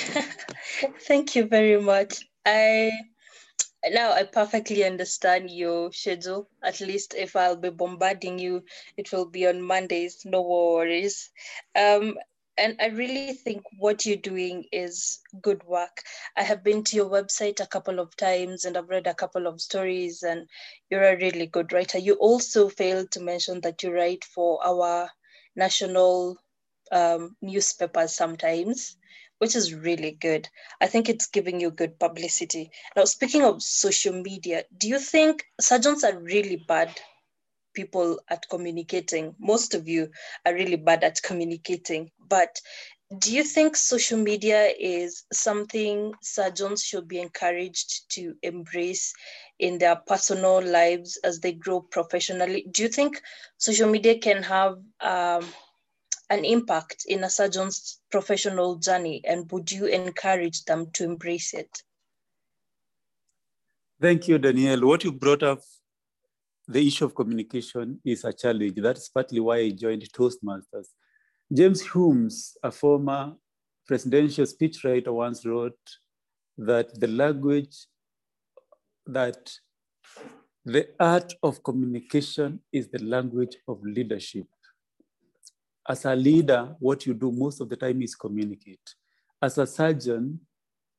Thank 1.08 1.36
you 1.36 1.46
very 1.46 1.82
much. 1.82 2.26
I 2.46 2.92
now 3.92 4.12
I 4.14 4.24
perfectly 4.24 4.84
understand 4.84 5.50
your 5.50 5.92
schedule. 5.92 6.50
At 6.64 6.80
least 6.80 7.14
if 7.18 7.36
I'll 7.36 7.56
be 7.56 7.70
bombarding 7.70 8.40
you, 8.40 8.64
it 8.98 9.12
will 9.12 9.26
be 9.26 9.48
on 9.48 9.62
Mondays. 9.62 10.24
No 10.26 10.42
worries. 10.42 11.32
Um, 11.76 12.18
and 12.58 12.78
I 12.80 12.88
really 12.88 13.34
think 13.34 13.64
what 13.80 14.06
you're 14.06 14.16
doing 14.16 14.66
is 14.72 15.20
good 15.42 15.64
work. 15.64 16.04
I 16.38 16.44
have 16.44 16.64
been 16.64 16.84
to 16.84 16.96
your 16.96 17.10
website 17.10 17.60
a 17.60 17.68
couple 17.68 18.00
of 18.00 18.16
times 18.16 18.66
and 18.66 18.78
I've 18.78 18.90
read 18.90 19.08
a 19.08 19.16
couple 19.16 19.48
of 19.48 19.60
stories, 19.60 20.22
and 20.22 20.48
you're 20.90 21.04
a 21.04 21.18
really 21.18 21.48
good 21.48 21.74
writer. 21.74 21.98
You 21.98 22.14
also 22.16 22.70
failed 22.70 23.12
to 23.12 23.22
mention 23.22 23.62
that 23.62 23.82
you 23.82 23.92
write 23.92 24.24
for 24.24 24.64
our 24.64 25.10
national 25.56 26.38
um, 26.92 27.36
newspapers 27.42 28.16
sometimes, 28.16 28.98
which 29.40 29.56
is 29.56 29.74
really 29.74 30.12
good. 30.12 30.48
I 30.82 30.88
think 30.88 31.10
it's 31.10 31.28
giving 31.28 31.60
you 31.60 31.72
good 31.72 32.00
publicity. 32.00 32.72
Now, 32.96 33.06
speaking 33.06 33.44
of 33.44 33.62
social 33.62 34.14
media, 34.14 34.64
do 34.78 34.88
you 34.88 35.00
think 35.00 35.44
surgeons 35.60 36.04
are 36.04 36.18
really 36.18 36.64
bad 36.68 37.00
people 37.74 38.20
at 38.30 38.48
communicating. 38.50 39.36
Most 39.40 39.74
of 39.74 39.88
you 39.88 40.10
are 40.46 40.54
really 40.54 40.76
bad 40.76 41.04
at 41.04 41.22
communicating. 41.22 42.12
But 42.20 42.62
do 43.20 43.34
you 43.34 43.44
think 43.44 43.76
social 43.76 44.18
media 44.18 44.74
is 44.80 45.24
something 45.32 46.14
surgeons 46.22 46.84
should 46.84 47.08
be 47.08 47.20
encouraged 47.20 48.10
to 48.12 48.36
embrace 48.42 49.14
in 49.60 49.78
their 49.78 49.96
personal 49.96 50.62
lives 50.62 51.18
as 51.24 51.40
they 51.40 51.52
grow 51.52 51.82
professionally? 51.82 52.66
Do 52.72 52.84
you 52.84 52.90
think 52.90 53.22
social 53.58 53.90
media 53.90 54.18
can 54.20 54.42
have 54.44 54.78
um, 55.02 55.46
an 56.30 56.46
impact 56.46 57.06
in 57.08 57.24
a 57.24 57.30
surgeon's 57.30 58.00
professional 58.10 58.76
journey? 58.76 59.22
And 59.26 59.52
would 59.52 59.72
you 59.72 59.86
encourage 59.86 60.64
them 60.66 60.92
to 60.94 61.04
embrace 61.04 61.54
it? 61.54 61.84
Thank 64.02 64.28
you, 64.28 64.38
Danielle. 64.38 64.86
What 64.86 65.04
you 65.04 65.12
brought 65.12 65.44
up 65.44 65.60
the 66.68 66.86
issue 66.88 67.06
of 67.06 67.16
communication 67.16 68.00
is 68.06 68.24
a 68.24 68.34
challenge. 68.34 68.76
That's 68.78 69.10
partly 69.10 69.40
why 69.40 69.58
I 69.58 69.70
joined 69.70 70.04
Toastmasters. 70.14 70.88
James 71.54 71.82
Humes, 71.82 72.58
a 72.64 72.72
former 72.72 73.34
presidential 73.86 74.46
speechwriter, 74.46 75.14
once 75.14 75.46
wrote 75.46 75.78
that 76.58 77.00
the 77.00 77.08
language, 77.08 77.86
that 79.06 79.52
the 80.66 80.88
art 81.00 81.32
of 81.44 81.64
communication 81.64 82.60
is 82.72 82.88
the 82.88 83.04
language 83.04 83.58
of 83.68 83.84
leadership. 83.84 84.48
As 85.88 86.06
a 86.06 86.16
leader, 86.16 86.76
what 86.80 87.06
you 87.06 87.14
do 87.14 87.32
most 87.32 87.62
of 87.62 87.70
the 87.70 87.76
time 87.76 88.02
is 88.02 88.16
communicate. 88.16 88.96
As 89.42 89.58
a 89.58 89.68
surgeon, 89.68 90.40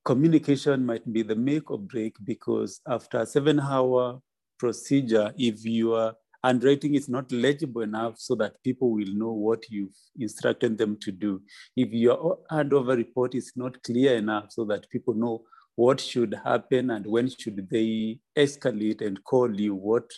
communication 0.04 0.84
might 0.84 1.10
be 1.10 1.22
the 1.22 1.34
make 1.34 1.70
or 1.70 1.78
break 1.78 2.14
because 2.22 2.80
after 2.86 3.18
a 3.18 3.26
seven 3.26 3.58
hour 3.58 4.20
procedure 4.58 5.32
if 5.36 5.64
your 5.64 6.14
handwriting 6.44 6.94
is 6.94 7.08
not 7.08 7.32
legible 7.32 7.82
enough 7.82 8.18
so 8.18 8.34
that 8.34 8.62
people 8.62 8.90
will 8.90 9.12
know 9.14 9.32
what 9.32 9.64
you've 9.70 9.96
instructed 10.20 10.76
them 10.76 10.98
to 11.00 11.10
do. 11.10 11.40
If 11.76 11.92
your 11.92 12.38
handover 12.50 12.96
report 12.96 13.34
is 13.34 13.52
not 13.56 13.82
clear 13.82 14.16
enough 14.16 14.52
so 14.52 14.64
that 14.66 14.90
people 14.90 15.14
know 15.14 15.42
what 15.76 16.00
should 16.00 16.38
happen 16.44 16.90
and 16.90 17.06
when 17.06 17.28
should 17.30 17.68
they 17.70 18.18
escalate 18.36 19.00
and 19.00 19.22
call 19.24 19.58
you, 19.58 19.74
what 19.74 20.10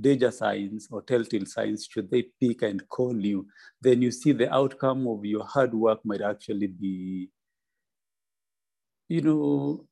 danger 0.00 0.30
signs 0.30 0.88
or 0.90 1.02
telltale 1.02 1.46
signs 1.46 1.88
should 1.90 2.10
they 2.10 2.26
pick 2.40 2.62
and 2.62 2.88
call 2.88 3.18
you, 3.18 3.46
then 3.80 4.02
you 4.02 4.10
see 4.10 4.32
the 4.32 4.52
outcome 4.54 5.06
of 5.08 5.24
your 5.24 5.44
hard 5.44 5.74
work 5.74 5.98
might 6.04 6.22
actually 6.22 6.68
be, 6.68 7.28
you 9.08 9.22
know, 9.22 9.84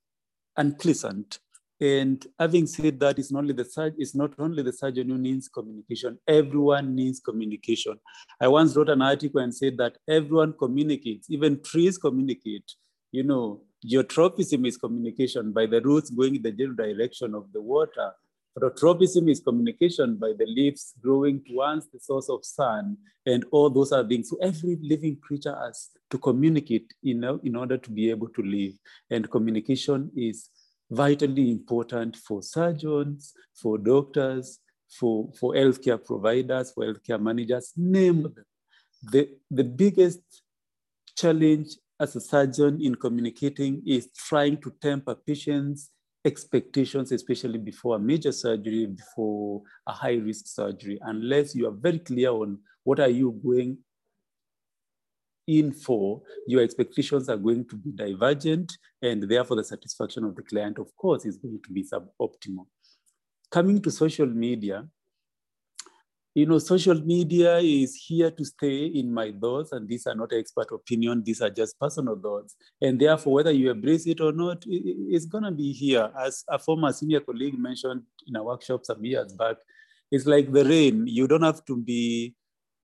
unpleasant. 0.56 1.38
And 1.80 2.24
having 2.38 2.66
said 2.66 2.98
that, 3.00 3.18
it's 3.18 3.30
not 3.30 3.40
only 3.40 3.54
the 3.54 3.94
it's 3.98 4.14
not 4.14 4.32
only 4.38 4.62
the 4.62 4.72
surgeon 4.72 5.08
who 5.10 5.18
needs 5.18 5.48
communication. 5.48 6.18
Everyone 6.26 6.94
needs 6.94 7.20
communication. 7.20 7.98
I 8.40 8.48
once 8.48 8.76
wrote 8.76 8.88
an 8.88 9.02
article 9.02 9.40
and 9.40 9.54
said 9.54 9.76
that 9.78 9.96
everyone 10.08 10.54
communicates. 10.58 11.30
Even 11.30 11.62
trees 11.62 11.96
communicate. 11.96 12.72
You 13.12 13.22
know, 13.22 13.62
geotropism 13.86 14.66
is 14.66 14.76
communication 14.76 15.52
by 15.52 15.66
the 15.66 15.80
roots 15.80 16.10
going 16.10 16.36
in 16.36 16.42
the 16.42 16.52
general 16.52 16.76
direction 16.76 17.34
of 17.34 17.52
the 17.52 17.60
water 17.60 18.12
Phototropism 18.58 19.30
is 19.30 19.40
communication 19.40 20.16
by 20.16 20.32
the 20.36 20.46
leaves 20.46 20.94
growing 21.00 21.42
towards 21.44 21.86
the 21.90 22.00
source 22.00 22.28
of 22.28 22.44
sun, 22.44 22.96
and 23.24 23.44
all 23.52 23.70
those 23.70 23.92
are 23.92 24.06
things. 24.06 24.30
So 24.30 24.38
every 24.42 24.78
living 24.82 25.16
creature 25.22 25.56
has 25.64 25.90
to 26.10 26.18
communicate 26.18 26.92
in 27.04 27.24
order 27.24 27.76
to 27.76 27.90
be 27.90 28.10
able 28.10 28.28
to 28.30 28.42
live. 28.42 28.72
And 29.10 29.30
communication 29.30 30.10
is 30.16 30.50
vitally 30.90 31.50
important 31.50 32.16
for 32.16 32.42
surgeons, 32.42 33.34
for 33.54 33.78
doctors, 33.78 34.60
for, 34.88 35.30
for 35.38 35.54
healthcare 35.54 36.02
providers, 36.02 36.72
for 36.72 36.84
healthcare 36.84 37.20
managers, 37.20 37.72
name 37.76 38.22
them. 38.22 38.44
The, 39.02 39.28
the 39.50 39.64
biggest 39.64 40.20
challenge 41.16 41.68
as 42.00 42.16
a 42.16 42.20
surgeon 42.20 42.80
in 42.82 42.94
communicating 42.94 43.82
is 43.86 44.08
trying 44.16 44.56
to 44.58 44.72
temper 44.80 45.14
patients' 45.14 45.90
expectations, 46.24 47.12
especially 47.12 47.58
before 47.58 47.96
a 47.96 47.98
major 47.98 48.32
surgery, 48.32 48.86
before 48.86 49.62
a 49.86 49.92
high 49.92 50.16
risk 50.16 50.46
surgery, 50.46 50.98
unless 51.02 51.54
you 51.54 51.66
are 51.68 51.72
very 51.72 51.98
clear 51.98 52.30
on 52.30 52.58
what 52.84 53.00
are 53.00 53.08
you 53.08 53.38
going 53.44 53.78
in 55.48 55.72
for, 55.72 56.22
your 56.46 56.62
expectations 56.62 57.28
are 57.28 57.36
going 57.36 57.66
to 57.68 57.76
be 57.76 57.90
divergent, 57.90 58.76
and 59.02 59.22
therefore 59.22 59.56
the 59.56 59.64
satisfaction 59.64 60.24
of 60.24 60.36
the 60.36 60.42
client, 60.42 60.78
of 60.78 60.94
course, 60.94 61.24
is 61.24 61.38
going 61.38 61.58
to 61.64 61.72
be 61.72 61.82
suboptimal. 61.82 62.66
Coming 63.50 63.80
to 63.80 63.90
social 63.90 64.26
media, 64.26 64.86
you 66.34 66.46
know, 66.46 66.58
social 66.58 67.00
media 67.00 67.56
is 67.56 67.94
here 67.94 68.30
to 68.30 68.44
stay 68.44 68.84
in 68.84 69.12
my 69.12 69.32
thoughts, 69.32 69.72
and 69.72 69.88
these 69.88 70.06
are 70.06 70.14
not 70.14 70.32
expert 70.32 70.70
opinion, 70.70 71.22
these 71.24 71.40
are 71.40 71.50
just 71.50 71.80
personal 71.80 72.20
thoughts. 72.20 72.54
And 72.80 73.00
therefore, 73.00 73.32
whether 73.32 73.50
you 73.50 73.70
embrace 73.70 74.06
it 74.06 74.20
or 74.20 74.32
not, 74.32 74.62
it's 74.66 75.24
gonna 75.24 75.50
be 75.50 75.72
here. 75.72 76.12
As 76.16 76.44
a 76.48 76.58
former 76.58 76.92
senior 76.92 77.20
colleague 77.20 77.58
mentioned 77.58 78.02
in 78.26 78.36
a 78.36 78.44
workshop 78.44 78.84
some 78.84 79.04
years 79.04 79.32
back, 79.32 79.56
it's 80.12 80.26
like 80.26 80.52
the 80.52 80.64
rain. 80.64 81.06
You 81.06 81.26
don't 81.26 81.42
have 81.42 81.64
to 81.64 81.76
be 81.76 82.34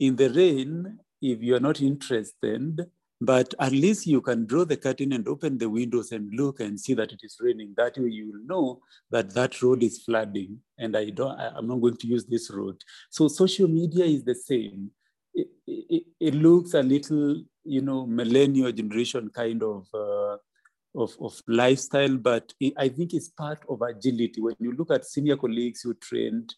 in 0.00 0.16
the 0.16 0.30
rain 0.30 0.98
if 1.24 1.42
you're 1.42 1.60
not 1.60 1.80
interested, 1.80 2.86
but 3.20 3.54
at 3.58 3.72
least 3.72 4.06
you 4.06 4.20
can 4.20 4.44
draw 4.44 4.64
the 4.64 4.76
curtain 4.76 5.12
and 5.14 5.26
open 5.26 5.56
the 5.56 5.70
windows 5.70 6.12
and 6.12 6.28
look 6.34 6.60
and 6.60 6.78
see 6.78 6.92
that 6.92 7.12
it 7.12 7.20
is 7.22 7.38
raining. 7.40 7.72
That 7.76 7.96
way 7.96 8.10
you 8.10 8.26
will 8.26 8.44
know 8.44 8.80
that 9.10 9.32
that 9.32 9.62
road 9.62 9.82
is 9.82 10.02
flooding 10.02 10.58
and 10.78 10.94
I 10.94 11.10
don't, 11.10 11.40
I, 11.40 11.56
am 11.56 11.68
not 11.68 11.80
going 11.80 11.96
to 11.96 12.06
use 12.06 12.26
this 12.26 12.50
road. 12.50 12.76
So 13.10 13.28
social 13.28 13.68
media 13.68 14.04
is 14.04 14.24
the 14.24 14.34
same. 14.34 14.90
It, 15.32 15.48
it, 15.66 16.02
it 16.20 16.34
looks 16.34 16.74
a 16.74 16.82
little, 16.82 17.42
you 17.64 17.80
know, 17.80 18.06
millennial 18.06 18.70
generation 18.72 19.30
kind 19.34 19.62
of, 19.62 19.86
uh, 19.94 20.36
of, 20.96 21.16
of 21.20 21.40
lifestyle, 21.48 22.18
but 22.18 22.52
it, 22.60 22.74
I 22.76 22.88
think 22.90 23.14
it's 23.14 23.30
part 23.30 23.60
of 23.68 23.80
agility. 23.80 24.42
When 24.42 24.56
you 24.60 24.72
look 24.72 24.90
at 24.90 25.06
senior 25.06 25.38
colleagues 25.38 25.80
who 25.80 25.94
trained 25.94 26.54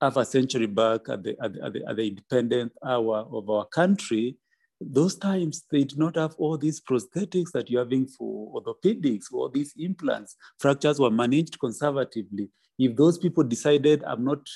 half 0.00 0.16
a 0.16 0.24
century 0.24 0.66
back 0.66 1.08
at 1.08 1.22
the, 1.22 1.36
at 1.42 1.52
the, 1.52 1.64
at 1.64 1.72
the, 1.72 1.88
at 1.88 1.96
the 1.96 2.08
independent 2.08 2.72
hour 2.84 3.26
of 3.30 3.48
our 3.50 3.66
country, 3.66 4.36
those 4.80 5.16
times 5.16 5.64
they 5.70 5.84
did 5.84 5.98
not 5.98 6.16
have 6.16 6.34
all 6.38 6.56
these 6.56 6.80
prosthetics 6.80 7.50
that 7.52 7.68
you're 7.68 7.84
having 7.84 8.06
for 8.06 8.62
orthopedics, 8.62 9.24
all 9.32 9.48
these 9.48 9.74
implants. 9.76 10.36
Fractures 10.58 11.00
were 11.00 11.10
managed 11.10 11.58
conservatively. 11.58 12.48
If 12.78 12.96
those 12.96 13.18
people 13.18 13.42
decided, 13.42 14.04
I'm 14.04 14.24
not 14.24 14.46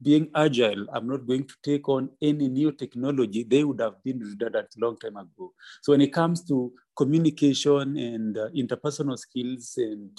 being 0.00 0.30
agile, 0.36 0.86
I'm 0.92 1.08
not 1.08 1.26
going 1.26 1.46
to 1.46 1.54
take 1.64 1.88
on 1.88 2.10
any 2.22 2.48
new 2.48 2.70
technology, 2.72 3.42
they 3.42 3.64
would 3.64 3.80
have 3.80 4.02
been 4.04 4.20
redundant 4.20 4.68
a 4.76 4.80
long 4.84 4.96
time 4.98 5.16
ago. 5.16 5.52
So 5.82 5.92
when 5.92 6.00
it 6.00 6.12
comes 6.12 6.44
to 6.48 6.72
communication 6.96 7.96
and 7.96 8.38
uh, 8.38 8.48
interpersonal 8.50 9.18
skills 9.18 9.74
and 9.76 10.16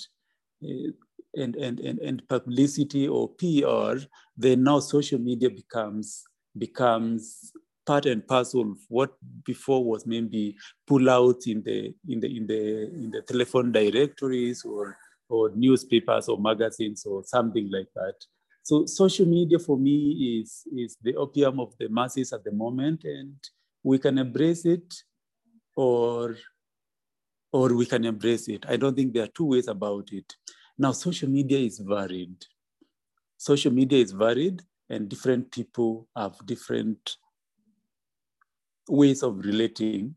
uh, 0.64 0.92
and, 1.36 1.56
and, 1.56 1.80
and, 1.80 2.00
and 2.00 2.28
publicity 2.28 3.08
or 3.08 3.30
PR, 3.30 3.98
then 4.38 4.64
now 4.64 4.80
social 4.80 5.20
media 5.20 5.50
becomes 5.50 6.24
becomes 6.58 7.52
part 7.86 8.06
and 8.06 8.28
parcel 8.28 8.62
of 8.62 8.78
what 8.90 9.14
before 9.44 9.84
was 9.84 10.08
maybe 10.08 10.56
pull 10.88 11.10
out 11.10 11.46
in 11.46 11.62
the 11.64 11.94
in 12.08 12.20
the 12.20 12.38
in 12.38 12.48
the 12.48 12.94
in 12.94 13.12
the 13.12 13.22
telephone 13.22 13.72
directories 13.72 14.64
or 14.64 14.98
or 15.30 15.52
newspapers 15.56 16.28
or 16.28 16.40
magazines 16.40 17.06
or 17.06 17.24
something 17.24 17.70
like 17.72 17.88
that. 17.96 18.16
So 18.64 18.86
social 18.86 19.26
media 19.26 19.60
for 19.60 19.78
me 19.78 20.40
is 20.42 20.64
is 20.76 20.98
the 21.02 21.16
opium 21.16 21.60
of 21.60 21.76
the 21.78 21.90
masses 21.90 22.34
at 22.34 22.44
the 22.44 22.52
moment, 22.52 23.04
and 23.04 23.36
we 23.84 24.00
can 24.00 24.18
embrace 24.18 24.66
it 24.66 24.94
or 25.76 26.36
or 27.52 27.74
we 27.74 27.86
can 27.86 28.04
embrace 28.06 28.48
it. 28.48 28.66
I 28.68 28.76
don't 28.76 28.96
think 28.96 29.14
there 29.14 29.24
are 29.24 29.36
two 29.36 29.46
ways 29.46 29.68
about 29.68 30.10
it. 30.12 30.34
Now, 30.78 30.92
social 30.92 31.30
media 31.30 31.60
is 31.60 31.80
varied. 31.80 32.46
Social 33.38 33.72
media 33.72 34.00
is 34.00 34.12
varied, 34.12 34.62
and 34.90 35.08
different 35.08 35.52
people 35.52 36.08
have 36.16 36.36
different 36.46 37.18
ways 38.90 39.24
of 39.24 39.38
relating 39.38 40.16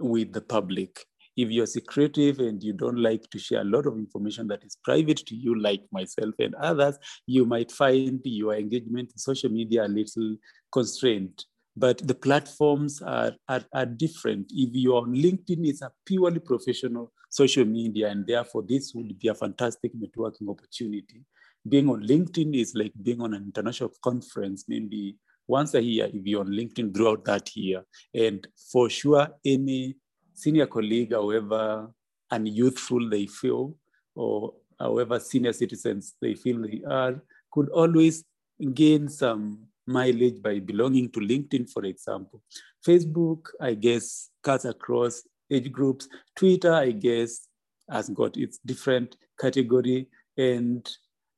with 0.00 0.32
the 0.32 0.40
public. 0.40 1.06
If 1.36 1.50
you're 1.50 1.66
secretive 1.66 2.38
and 2.40 2.62
you 2.62 2.72
don't 2.72 2.98
like 2.98 3.28
to 3.30 3.38
share 3.38 3.60
a 3.60 3.64
lot 3.64 3.86
of 3.86 3.98
information 3.98 4.48
that 4.48 4.64
is 4.64 4.76
private 4.82 5.18
to 5.26 5.34
you, 5.36 5.60
like 5.60 5.82
myself 5.92 6.34
and 6.38 6.54
others, 6.56 6.98
you 7.26 7.44
might 7.44 7.70
find 7.70 8.20
your 8.24 8.54
engagement 8.54 9.12
in 9.12 9.18
social 9.18 9.50
media 9.50 9.84
a 9.84 9.88
little 9.88 10.36
constrained. 10.72 11.44
But 11.76 11.98
the 12.06 12.14
platforms 12.14 13.02
are, 13.02 13.32
are, 13.48 13.62
are 13.72 13.86
different. 13.86 14.50
If 14.50 14.70
you're 14.72 15.02
on 15.02 15.14
LinkedIn, 15.14 15.66
it's 15.68 15.82
a 15.82 15.92
purely 16.06 16.40
professional 16.40 17.12
social 17.28 17.66
media, 17.66 18.08
and 18.08 18.26
therefore 18.26 18.64
this 18.66 18.92
would 18.94 19.18
be 19.18 19.28
a 19.28 19.34
fantastic 19.34 19.92
networking 19.94 20.48
opportunity. 20.48 21.24
Being 21.68 21.88
on 21.90 22.02
LinkedIn 22.02 22.56
is 22.58 22.74
like 22.74 22.92
being 23.02 23.20
on 23.20 23.34
an 23.34 23.42
international 23.44 23.92
conference, 24.02 24.64
maybe 24.68 25.16
once 25.46 25.74
a 25.74 25.82
year 25.82 26.08
if 26.12 26.24
you're 26.24 26.40
on 26.40 26.48
LinkedIn 26.48 26.94
throughout 26.94 27.24
that 27.24 27.54
year. 27.56 27.84
And 28.14 28.46
for 28.72 28.88
sure, 28.88 29.28
any 29.44 29.96
senior 30.32 30.66
colleague, 30.66 31.12
however 31.12 31.90
unyouthful 32.32 33.10
they 33.10 33.26
feel, 33.26 33.76
or 34.14 34.54
however 34.78 35.20
senior 35.20 35.52
citizens 35.52 36.14
they 36.22 36.34
feel 36.34 36.62
they 36.62 36.82
are, 36.88 37.22
could 37.52 37.68
always 37.70 38.24
gain 38.72 39.08
some 39.08 39.66
mileage 39.86 40.42
by 40.42 40.58
belonging 40.58 41.10
to 41.12 41.20
LinkedIn, 41.20 41.70
for 41.70 41.84
example. 41.84 42.42
Facebook, 42.86 43.46
I 43.60 43.74
guess, 43.74 44.30
cuts 44.42 44.64
across 44.64 45.22
age 45.50 45.70
groups. 45.72 46.08
Twitter, 46.34 46.74
I 46.74 46.90
guess, 46.92 47.48
has 47.90 48.08
got 48.08 48.36
its 48.36 48.58
different 48.58 49.16
category. 49.40 50.08
And 50.36 50.88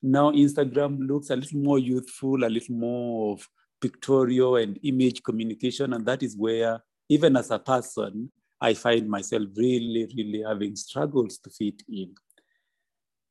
now 0.03 0.31
Instagram 0.31 1.07
looks 1.07 1.31
a 1.31 1.37
little 1.37 1.61
more 1.61 1.79
youthful, 1.79 2.45
a 2.45 2.49
little 2.49 2.75
more 2.75 3.35
of 3.35 3.47
pictorial 3.81 4.57
and 4.57 4.79
image 4.83 5.23
communication. 5.23 5.93
And 5.93 6.07
that 6.07 6.23
is 6.23 6.37
where, 6.37 6.83
even 7.09 7.37
as 7.37 7.51
a 7.51 7.59
person, 7.59 8.31
I 8.61 8.75
find 8.75 9.09
myself 9.09 9.45
really, 9.57 10.09
really 10.17 10.43
having 10.47 10.75
struggles 10.75 11.39
to 11.39 11.51
fit 11.51 11.83
in. 11.89 12.15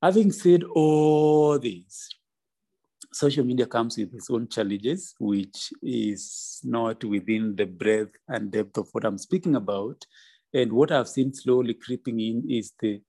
Having 0.01 0.31
said 0.31 0.63
all 0.63 1.59
this, 1.59 2.09
social 3.17 3.43
media 3.43 3.65
comes 3.65 3.97
with 3.97 4.13
its 4.13 4.29
own 4.29 4.47
challenges, 4.47 5.15
which 5.19 5.73
is 5.81 6.61
not 6.63 7.03
within 7.03 7.55
the 7.55 7.65
breadth 7.65 8.15
and 8.27 8.51
depth 8.51 8.77
of 8.77 8.87
what 8.91 9.05
I'm 9.05 9.17
speaking 9.17 9.55
about. 9.55 10.05
And 10.53 10.71
what 10.71 10.91
I've 10.91 11.09
seen 11.09 11.33
slowly 11.33 11.73
creeping 11.73 12.19
in 12.19 12.45
is 12.49 12.73
the 12.79 13.01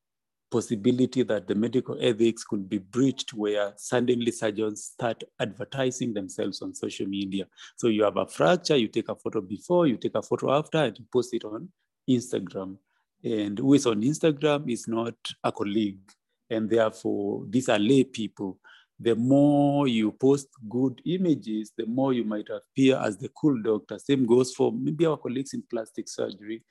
possibility 0.51 1.23
that 1.25 1.47
the 1.47 1.55
medical 1.55 1.99
ethics 2.01 2.43
could 2.43 2.69
be 2.69 2.79
breached 2.79 3.35
where 3.35 3.75
suddenly 3.77 4.33
surgeons 4.33 4.85
start 4.85 5.23
advertising 5.39 6.15
themselves 6.15 6.63
on 6.63 6.75
social 6.75 7.07
media. 7.07 7.47
So 7.77 7.89
you 7.89 8.05
have 8.05 8.17
a 8.17 8.27
fracture, 8.27 8.77
you 8.77 8.89
take 8.89 9.11
a 9.11 9.15
photo 9.15 9.43
before, 9.43 9.87
you 9.87 9.99
take 9.99 10.15
a 10.15 10.23
photo 10.23 10.59
after, 10.59 10.79
and 10.79 10.99
you 10.99 11.05
post 11.13 11.35
it 11.35 11.45
on 11.45 11.69
Instagram. 12.09 12.79
And 13.23 13.59
who 13.59 13.75
is 13.75 13.85
on 13.85 14.01
Instagram 14.01 14.73
is 14.73 14.89
not 14.89 15.17
a 15.45 15.53
colleague. 15.53 16.01
And 16.49 16.71
therefore, 16.71 17.45
these 17.47 17.69
are 17.69 17.79
lay 17.79 18.05
people. 18.05 18.59
The 19.01 19.15
more 19.15 19.87
you 19.87 20.13
post 20.13 20.49
good 20.69 21.01
images, 21.07 21.73
the 21.77 21.87
more 21.87 22.13
you 22.13 22.25
might 22.25 22.49
appear 22.51 22.97
as 22.97 23.17
the 23.17 23.29
cool 23.29 23.61
doctor. 23.63 23.99
Same 23.99 24.27
goes 24.27 24.53
for 24.55 24.73
maybe 24.73 25.07
our 25.07 25.17
colleagues 25.17 25.55
in 25.55 25.63
plastic 25.71 26.09
surgery, 26.09 26.65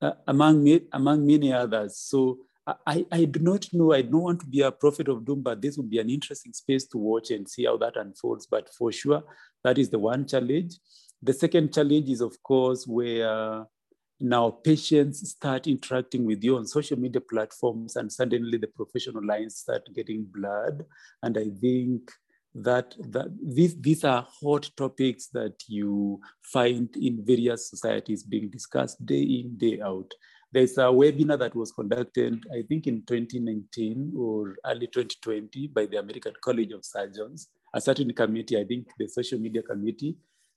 uh, 0.00 0.12
among, 0.28 0.80
among 0.92 1.26
many 1.26 1.52
others. 1.52 1.98
So 1.98 2.38
I, 2.86 3.06
I 3.12 3.24
do 3.24 3.40
not 3.40 3.68
know, 3.72 3.92
I 3.92 4.02
don't 4.02 4.22
want 4.22 4.40
to 4.40 4.46
be 4.46 4.60
a 4.60 4.72
prophet 4.72 5.08
of 5.08 5.24
doom, 5.24 5.42
but 5.42 5.60
this 5.60 5.76
would 5.76 5.90
be 5.90 5.98
an 5.98 6.10
interesting 6.10 6.52
space 6.52 6.86
to 6.88 6.98
watch 6.98 7.30
and 7.30 7.48
see 7.48 7.64
how 7.64 7.76
that 7.78 7.96
unfolds. 7.96 8.46
But 8.46 8.68
for 8.74 8.90
sure, 8.90 9.22
that 9.62 9.78
is 9.78 9.88
the 9.88 9.98
one 9.98 10.26
challenge. 10.26 10.74
The 11.22 11.32
second 11.32 11.72
challenge 11.72 12.08
is, 12.08 12.20
of 12.20 12.40
course, 12.42 12.86
where 12.86 13.66
now 14.20 14.50
patients 14.50 15.28
start 15.30 15.66
interacting 15.66 16.24
with 16.24 16.42
you 16.42 16.56
on 16.56 16.66
social 16.66 16.98
media 16.98 17.20
platforms 17.20 17.96
and 17.96 18.10
suddenly 18.10 18.58
the 18.58 18.66
professional 18.66 19.24
lines 19.24 19.56
start 19.56 19.82
getting 19.94 20.26
blurred. 20.32 20.86
And 21.22 21.36
I 21.36 21.50
think 21.60 22.10
that, 22.54 22.94
that 23.10 23.28
these, 23.42 23.78
these 23.80 24.04
are 24.04 24.26
hot 24.42 24.70
topics 24.76 25.26
that 25.28 25.62
you 25.68 26.20
find 26.42 26.88
in 26.96 27.24
various 27.24 27.68
societies 27.68 28.22
being 28.22 28.48
discussed 28.48 29.04
day 29.04 29.20
in, 29.20 29.56
day 29.58 29.80
out. 29.82 30.10
There's 30.50 30.78
a 30.78 30.84
webinar 30.84 31.38
that 31.40 31.54
was 31.54 31.72
conducted, 31.72 32.42
I 32.50 32.62
think 32.62 32.86
in 32.86 33.02
2019 33.04 34.14
or 34.16 34.56
early 34.64 34.86
2020 34.86 35.66
by 35.68 35.84
the 35.84 35.98
American 35.98 36.32
College 36.42 36.72
of 36.72 36.84
Surgeons, 36.84 37.48
a 37.74 37.80
certain 37.80 38.10
committee, 38.14 38.58
I 38.58 38.64
think 38.64 38.88
the 38.98 39.08
social 39.08 39.38
media 39.38 39.62
committee, 39.62 40.16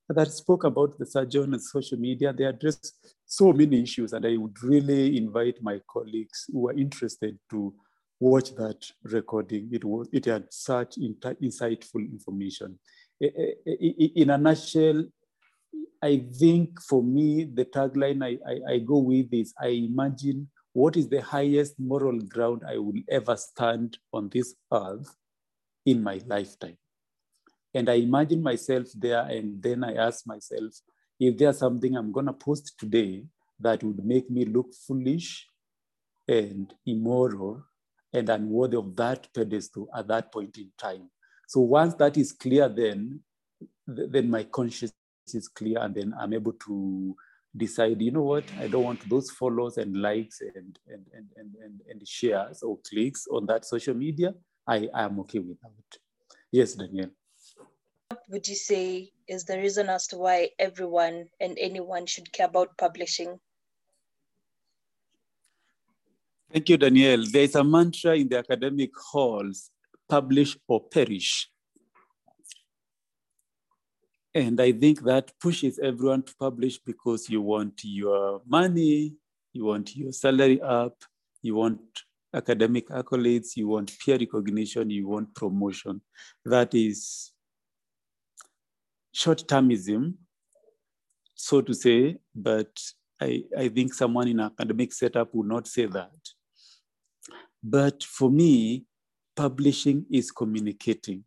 that 0.09 0.31
spoke 0.31 0.63
about 0.63 0.97
the 0.97 1.05
surgeon 1.05 1.53
and 1.53 1.61
social 1.61 1.97
media. 1.97 2.33
They 2.33 2.45
addressed 2.45 3.15
so 3.25 3.53
many 3.53 3.83
issues, 3.83 4.13
and 4.13 4.25
I 4.25 4.37
would 4.37 4.61
really 4.63 5.17
invite 5.17 5.61
my 5.61 5.79
colleagues 5.87 6.45
who 6.51 6.67
are 6.69 6.73
interested 6.73 7.37
to 7.51 7.73
watch 8.19 8.55
that 8.55 8.83
recording. 9.03 9.69
It 9.71 9.85
was 9.85 10.09
it 10.11 10.25
had 10.25 10.51
such 10.51 10.97
insightful 10.97 12.01
information. 12.11 12.79
In 13.21 14.29
a 14.31 14.37
nutshell, 14.37 15.05
I 16.01 16.25
think 16.39 16.81
for 16.81 17.03
me, 17.03 17.43
the 17.43 17.65
tagline 17.65 18.23
I, 18.23 18.37
I, 18.49 18.73
I, 18.73 18.79
go 18.79 18.97
with 18.97 19.33
is 19.33 19.53
I 19.61 19.67
imagine 19.67 20.49
what 20.71 20.95
is 20.95 21.09
the 21.09 21.21
highest 21.21 21.77
moral 21.77 22.19
ground 22.19 22.63
I 22.67 22.77
will 22.77 23.01
ever 23.09 23.35
stand 23.35 23.97
on 24.13 24.29
this 24.29 24.55
earth 24.71 25.13
in 25.85 26.01
my 26.01 26.21
lifetime. 26.25 26.77
And 27.73 27.89
I 27.89 27.95
imagine 27.95 28.41
myself 28.41 28.88
there, 28.95 29.21
and 29.21 29.62
then 29.62 29.84
I 29.84 29.93
ask 29.93 30.25
myself, 30.25 30.73
if 31.19 31.38
there's 31.38 31.60
something 31.60 31.95
I'm 31.95 32.12
gonna 32.12 32.34
post 32.34 32.73
today 32.79 33.25
that 33.60 33.84
would 33.84 34.03
make 34.03 34.29
me 34.29 34.45
look 34.45 34.73
foolish 34.88 35.47
and 36.27 36.73
immoral 36.86 37.63
and 38.13 38.29
unworthy 38.29 38.77
of 38.77 38.95
that 38.95 39.27
pedestal 39.34 39.88
at 39.95 40.08
that 40.08 40.32
point 40.32 40.58
in 40.58 40.71
time. 40.77 41.10
So 41.47 41.62
once 41.62 41.93
that 41.95 42.17
is 42.17 42.32
clear, 42.32 42.69
then 42.69 43.21
then 43.86 44.29
my 44.29 44.43
conscience 44.43 44.93
is 45.34 45.47
clear, 45.47 45.79
and 45.79 45.93
then 45.93 46.13
I'm 46.19 46.34
able 46.34 46.53
to 46.53 47.15
decide, 47.55 48.01
you 48.01 48.12
know 48.12 48.23
what, 48.23 48.43
I 48.60 48.67
don't 48.67 48.84
want 48.84 49.10
those 49.10 49.32
follows 49.32 49.77
and 49.77 49.99
likes 50.01 50.41
and 50.41 50.79
and 50.88 51.05
and 51.13 51.25
and, 51.36 51.55
and, 51.63 51.82
and 51.89 52.08
shares 52.08 52.63
or 52.63 52.79
clicks 52.88 53.27
on 53.27 53.45
that 53.47 53.65
social 53.65 53.95
media. 53.95 54.34
I 54.67 54.88
am 54.93 55.19
okay 55.21 55.39
with 55.39 55.60
that. 55.62 55.99
Yes, 56.51 56.73
Danielle. 56.73 57.12
What 58.09 58.23
would 58.29 58.47
you 58.47 58.55
say 58.55 59.11
is 59.27 59.43
the 59.45 59.57
reason 59.57 59.87
as 59.87 60.07
to 60.07 60.17
why 60.17 60.49
everyone 60.57 61.25
and 61.39 61.55
anyone 61.59 62.07
should 62.07 62.31
care 62.31 62.47
about 62.47 62.75
publishing? 62.75 63.39
Thank 66.51 66.69
you, 66.69 66.77
Danielle. 66.77 67.23
There's 67.31 67.53
a 67.53 67.63
mantra 67.63 68.15
in 68.15 68.27
the 68.27 68.39
academic 68.39 68.89
halls 68.97 69.69
publish 70.09 70.57
or 70.67 70.81
perish. 70.81 71.51
And 74.33 74.59
I 74.59 74.71
think 74.71 75.03
that 75.03 75.31
pushes 75.39 75.77
everyone 75.77 76.23
to 76.23 76.35
publish 76.35 76.79
because 76.79 77.29
you 77.29 77.43
want 77.43 77.79
your 77.83 78.41
money, 78.47 79.17
you 79.53 79.65
want 79.65 79.95
your 79.95 80.13
salary 80.13 80.59
up, 80.61 80.95
you 81.43 81.53
want 81.53 81.81
academic 82.33 82.89
accolades, 82.89 83.55
you 83.55 83.67
want 83.67 83.95
peer 83.99 84.17
recognition, 84.17 84.89
you 84.89 85.07
want 85.07 85.35
promotion. 85.35 86.01
That 86.43 86.73
is 86.73 87.33
short-termism, 89.11 90.13
so 91.35 91.61
to 91.61 91.73
say, 91.73 92.17
but 92.35 92.77
I, 93.21 93.43
I 93.57 93.69
think 93.69 93.93
someone 93.93 94.27
in 94.27 94.39
an 94.39 94.47
academic 94.47 94.93
setup 94.93 95.33
would 95.33 95.47
not 95.47 95.67
say 95.67 95.85
that. 95.85 96.11
But 97.61 98.03
for 98.03 98.29
me, 98.29 98.85
publishing 99.35 100.05
is 100.11 100.31
communicating. 100.31 101.23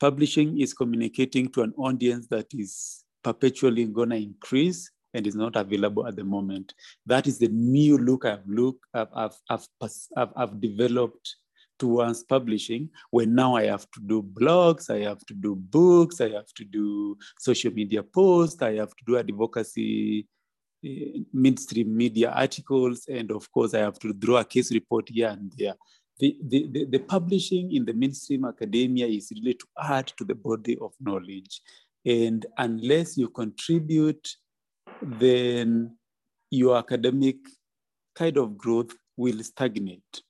Publishing 0.00 0.60
is 0.60 0.74
communicating 0.74 1.48
to 1.50 1.62
an 1.62 1.74
audience 1.76 2.26
that 2.28 2.46
is 2.52 3.04
perpetually 3.22 3.84
going 3.86 4.10
to 4.10 4.16
increase 4.16 4.90
and 5.14 5.26
is 5.26 5.36
not 5.36 5.56
available 5.56 6.06
at 6.06 6.16
the 6.16 6.24
moment. 6.24 6.74
That 7.06 7.26
is 7.26 7.38
the 7.38 7.48
new 7.48 7.98
look 7.98 8.24
I've 8.24 8.40
I've, 8.94 9.08
I've, 9.14 9.36
I've, 9.80 9.92
I've, 10.16 10.32
I've 10.36 10.60
developed 10.60 11.36
towards 11.78 12.22
publishing 12.22 12.88
when 13.10 13.34
now 13.34 13.56
I 13.56 13.64
have 13.64 13.90
to 13.90 14.00
do 14.00 14.22
blogs, 14.22 14.90
I 14.90 15.08
have 15.08 15.24
to 15.26 15.34
do 15.34 15.56
books, 15.56 16.20
I 16.20 16.30
have 16.30 16.52
to 16.54 16.64
do 16.64 17.16
social 17.38 17.72
media 17.72 18.02
posts, 18.02 18.62
I 18.62 18.74
have 18.74 18.90
to 18.90 19.04
do 19.06 19.18
advocacy 19.18 20.26
uh, 20.84 20.88
mainstream 21.32 21.96
media 21.96 22.30
articles, 22.30 23.06
and 23.08 23.30
of 23.30 23.50
course 23.52 23.74
I 23.74 23.78
have 23.78 23.98
to 24.00 24.12
draw 24.12 24.38
a 24.38 24.44
case 24.44 24.72
report 24.72 25.08
here 25.08 25.28
and 25.28 25.52
there. 25.56 25.74
The, 26.18 26.36
the, 26.42 26.68
the, 26.70 26.84
the 26.86 26.98
publishing 26.98 27.72
in 27.72 27.84
the 27.84 27.94
mainstream 27.94 28.44
academia 28.44 29.06
is 29.06 29.32
really 29.34 29.54
to 29.54 29.66
add 29.80 30.08
to 30.18 30.24
the 30.24 30.34
body 30.34 30.78
of 30.80 30.92
knowledge. 31.00 31.60
And 32.04 32.44
unless 32.58 33.16
you 33.16 33.28
contribute, 33.28 34.28
then 35.00 35.96
your 36.50 36.76
academic 36.76 37.36
kind 38.14 38.36
of 38.36 38.58
growth 38.58 38.92
will 39.16 39.42
stagnate. 39.42 40.22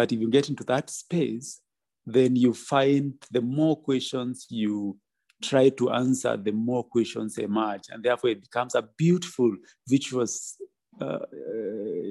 But 0.00 0.12
if 0.12 0.18
you 0.18 0.30
get 0.30 0.48
into 0.48 0.64
that 0.64 0.88
space, 0.88 1.60
then 2.06 2.34
you 2.34 2.54
find 2.54 3.12
the 3.30 3.42
more 3.42 3.76
questions 3.76 4.46
you 4.48 4.96
try 5.42 5.68
to 5.68 5.90
answer, 5.90 6.38
the 6.38 6.52
more 6.52 6.84
questions 6.84 7.36
emerge. 7.36 7.82
And 7.90 8.02
therefore, 8.02 8.30
it 8.30 8.40
becomes 8.40 8.74
a 8.74 8.88
beautiful, 8.96 9.54
vicious, 9.86 10.56
uh, 10.98 11.04
uh, 11.04 11.26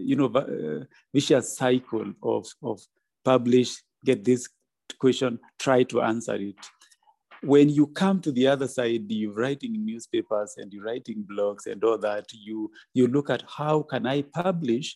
you 0.09 0.15
know, 0.15 0.27
uh, 0.27 0.85
vicious 1.11 1.57
cycle 1.57 2.13
of, 2.21 2.45
of 2.61 2.79
publish, 3.25 3.81
get 4.05 4.23
this 4.23 4.47
question, 4.99 5.39
try 5.57 5.81
to 5.81 6.03
answer 6.03 6.35
it. 6.35 6.57
When 7.41 7.69
you 7.69 7.87
come 7.87 8.21
to 8.21 8.31
the 8.31 8.45
other 8.49 8.67
side, 8.67 9.05
you're 9.07 9.33
writing 9.33 9.83
newspapers 9.83 10.53
and 10.57 10.71
you're 10.71 10.85
writing 10.85 11.25
blogs 11.27 11.65
and 11.65 11.83
all 11.83 11.97
that, 11.97 12.25
you, 12.33 12.69
you 12.93 13.07
look 13.07 13.31
at 13.31 13.43
how 13.47 13.81
can 13.81 14.05
I 14.05 14.21
publish 14.21 14.95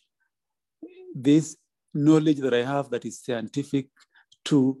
this 1.12 1.56
knowledge 1.94 2.38
that 2.38 2.54
I 2.54 2.64
have 2.64 2.90
that 2.90 3.04
is 3.04 3.22
scientific 3.22 3.88
to 4.46 4.78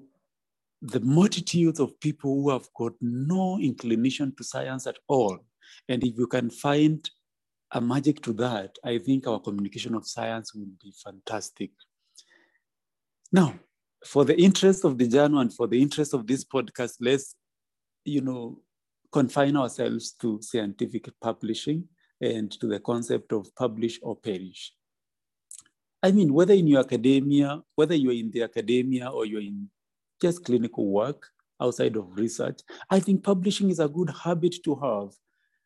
the 0.82 1.00
multitudes 1.00 1.80
of 1.80 1.98
people 2.00 2.34
who 2.34 2.50
have 2.50 2.68
got 2.76 2.92
no 3.00 3.58
inclination 3.58 4.34
to 4.36 4.44
science 4.44 4.86
at 4.86 4.98
all. 5.08 5.38
And 5.88 6.04
if 6.04 6.18
you 6.18 6.26
can 6.26 6.50
find 6.50 7.08
a 7.70 7.80
magic 7.80 8.22
to 8.22 8.32
that, 8.34 8.76
I 8.84 8.98
think 8.98 9.26
our 9.26 9.40
communication 9.40 9.94
of 9.94 10.06
science 10.06 10.54
will 10.54 10.68
be 10.82 10.92
fantastic. 11.02 11.70
Now, 13.32 13.54
for 14.04 14.24
the 14.24 14.38
interest 14.38 14.84
of 14.84 14.98
the 14.98 15.08
journal 15.08 15.40
and 15.40 15.52
for 15.52 15.66
the 15.66 15.80
interest 15.80 16.12
of 16.12 16.26
this 16.26 16.44
podcast, 16.44 16.96
let's, 17.00 17.34
you 18.04 18.20
know, 18.20 18.60
confine 19.10 19.56
ourselves 19.56 20.12
to 20.20 20.40
scientific 20.42 21.08
publishing 21.20 21.84
and 22.20 22.50
to 22.52 22.66
the 22.66 22.80
concept 22.80 23.32
of 23.32 23.48
publish 23.56 23.98
or 24.02 24.16
perish. 24.16 24.72
I 26.04 26.12
mean, 26.12 26.34
whether 26.34 26.52
in 26.52 26.66
your 26.66 26.80
academia, 26.80 27.62
whether 27.76 27.94
you're 27.94 28.12
in 28.12 28.30
the 28.30 28.42
academia 28.42 29.08
or 29.08 29.24
you're 29.24 29.40
in 29.40 29.70
just 30.20 30.44
clinical 30.44 30.86
work 30.86 31.30
outside 31.58 31.96
of 31.96 32.14
research, 32.14 32.60
I 32.90 33.00
think 33.00 33.24
publishing 33.24 33.70
is 33.70 33.78
a 33.78 33.88
good 33.88 34.10
habit 34.10 34.56
to 34.64 34.74
have. 34.74 35.14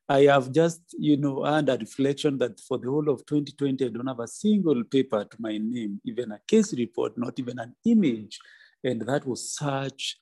I 0.08 0.32
have 0.32 0.52
just, 0.52 0.80
you 0.96 1.16
know, 1.16 1.42
had 1.42 1.68
a 1.68 1.76
reflection 1.76 2.38
that 2.38 2.60
for 2.60 2.78
the 2.78 2.88
whole 2.88 3.08
of 3.08 3.26
2020, 3.26 3.84
I 3.84 3.88
don't 3.88 4.06
have 4.06 4.20
a 4.20 4.28
single 4.28 4.84
paper 4.84 5.24
to 5.24 5.36
my 5.40 5.58
name, 5.58 6.00
even 6.04 6.30
a 6.30 6.40
case 6.46 6.72
report, 6.72 7.18
not 7.18 7.36
even 7.40 7.58
an 7.58 7.74
image. 7.84 8.38
And 8.84 9.02
that 9.08 9.26
was 9.26 9.52
such 9.52 10.20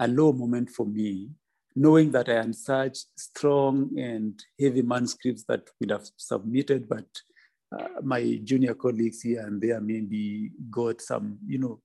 a 0.00 0.08
low 0.08 0.32
moment 0.32 0.70
for 0.70 0.86
me, 0.86 1.30
knowing 1.76 2.10
that 2.10 2.28
I 2.28 2.34
had 2.34 2.56
such 2.56 2.98
strong 3.16 3.96
and 3.96 4.42
heavy 4.60 4.82
manuscripts 4.82 5.44
that 5.44 5.70
we'd 5.78 5.90
have 5.90 6.08
submitted, 6.16 6.88
but 6.88 7.06
uh, 7.72 8.00
my 8.02 8.40
junior 8.44 8.74
colleagues 8.74 9.22
here 9.22 9.40
and 9.40 9.60
there 9.60 9.80
maybe 9.80 10.50
got 10.70 11.00
some, 11.00 11.38
you 11.46 11.58
know, 11.58 11.80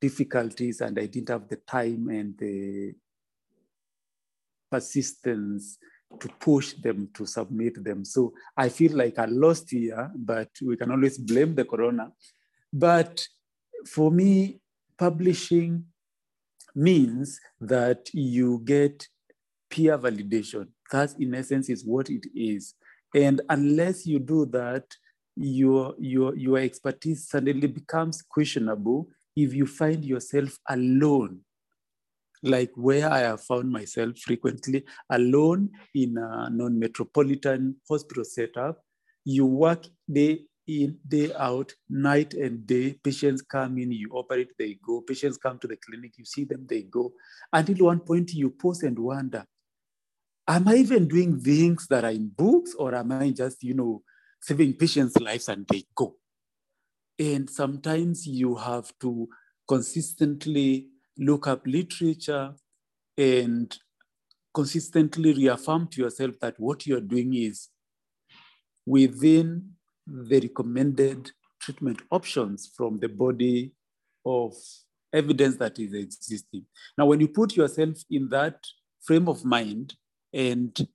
difficulties 0.00 0.80
and 0.80 0.98
I 0.98 1.06
didn't 1.06 1.30
have 1.30 1.48
the 1.48 1.56
time 1.56 2.08
and 2.08 2.36
the 2.38 2.94
persistence 4.70 5.78
to 6.20 6.28
push 6.40 6.74
them 6.74 7.08
to 7.14 7.26
submit 7.26 7.82
them. 7.82 8.04
So 8.04 8.32
I 8.56 8.68
feel 8.68 8.96
like 8.96 9.18
I 9.18 9.26
lost 9.26 9.70
here, 9.70 10.10
but 10.14 10.48
we 10.64 10.76
can 10.76 10.90
always 10.90 11.18
blame 11.18 11.54
the 11.54 11.64
corona. 11.64 12.12
But 12.72 13.26
for 13.86 14.10
me, 14.10 14.60
publishing 14.98 15.84
means 16.74 17.40
that 17.60 18.08
you 18.12 18.62
get 18.64 19.06
peer 19.70 19.98
validation. 19.98 20.68
That, 20.92 21.14
in 21.18 21.34
essence, 21.34 21.68
is 21.68 21.84
what 21.84 22.10
it 22.10 22.26
is. 22.34 22.74
And 23.14 23.40
unless 23.48 24.06
you 24.06 24.18
do 24.18 24.46
that, 24.46 24.84
your, 25.36 25.94
your, 25.98 26.34
your 26.36 26.58
expertise 26.58 27.28
suddenly 27.28 27.68
becomes 27.68 28.22
questionable 28.22 29.08
if 29.36 29.54
you 29.54 29.66
find 29.66 30.04
yourself 30.04 30.58
alone, 30.68 31.40
like 32.42 32.72
where 32.74 33.10
I 33.10 33.18
have 33.18 33.42
found 33.42 33.70
myself 33.70 34.18
frequently 34.18 34.84
alone 35.10 35.70
in 35.94 36.16
a 36.16 36.48
non 36.50 36.78
metropolitan 36.78 37.76
hospital 37.88 38.24
setup. 38.24 38.80
You 39.24 39.44
work 39.46 39.86
day 40.10 40.44
in, 40.66 40.98
day 41.06 41.32
out, 41.34 41.72
night 41.88 42.32
and 42.34 42.66
day. 42.66 42.94
Patients 43.04 43.42
come 43.42 43.78
in, 43.78 43.92
you 43.92 44.10
operate, 44.12 44.52
they 44.58 44.78
go. 44.84 45.02
Patients 45.02 45.36
come 45.36 45.58
to 45.58 45.66
the 45.66 45.76
clinic, 45.76 46.12
you 46.16 46.24
see 46.24 46.44
them, 46.44 46.66
they 46.66 46.82
go. 46.82 47.12
Until 47.52 47.86
one 47.86 48.00
point, 48.00 48.32
you 48.32 48.50
pause 48.50 48.82
and 48.82 48.98
wonder 48.98 49.44
Am 50.48 50.68
I 50.68 50.76
even 50.76 51.08
doing 51.08 51.40
things 51.40 51.88
that 51.88 52.04
are 52.04 52.12
in 52.12 52.28
books, 52.28 52.74
or 52.78 52.94
am 52.94 53.10
I 53.10 53.30
just, 53.30 53.64
you 53.64 53.74
know, 53.74 54.02
saving 54.46 54.74
patients' 54.74 55.16
lives 55.16 55.48
and 55.48 55.66
they 55.68 55.82
go. 55.96 56.14
And 57.18 57.50
sometimes 57.50 58.26
you 58.28 58.54
have 58.54 58.92
to 59.00 59.28
consistently 59.68 60.86
look 61.18 61.48
up 61.48 61.62
literature 61.66 62.54
and 63.18 63.76
consistently 64.54 65.32
reaffirm 65.32 65.88
to 65.88 66.02
yourself 66.02 66.38
that 66.40 66.54
what 66.60 66.86
you're 66.86 67.00
doing 67.00 67.34
is 67.34 67.68
within 68.86 69.70
the 70.06 70.38
recommended 70.38 71.32
treatment 71.60 72.02
options 72.12 72.70
from 72.76 73.00
the 73.00 73.08
body 73.08 73.72
of 74.24 74.54
evidence 75.12 75.56
that 75.56 75.76
is 75.80 75.92
existing. 75.92 76.64
Now, 76.96 77.06
when 77.06 77.20
you 77.20 77.26
put 77.26 77.56
yourself 77.56 77.96
in 78.08 78.28
that 78.28 78.64
frame 79.02 79.28
of 79.28 79.44
mind 79.44 79.94
and 80.32 80.88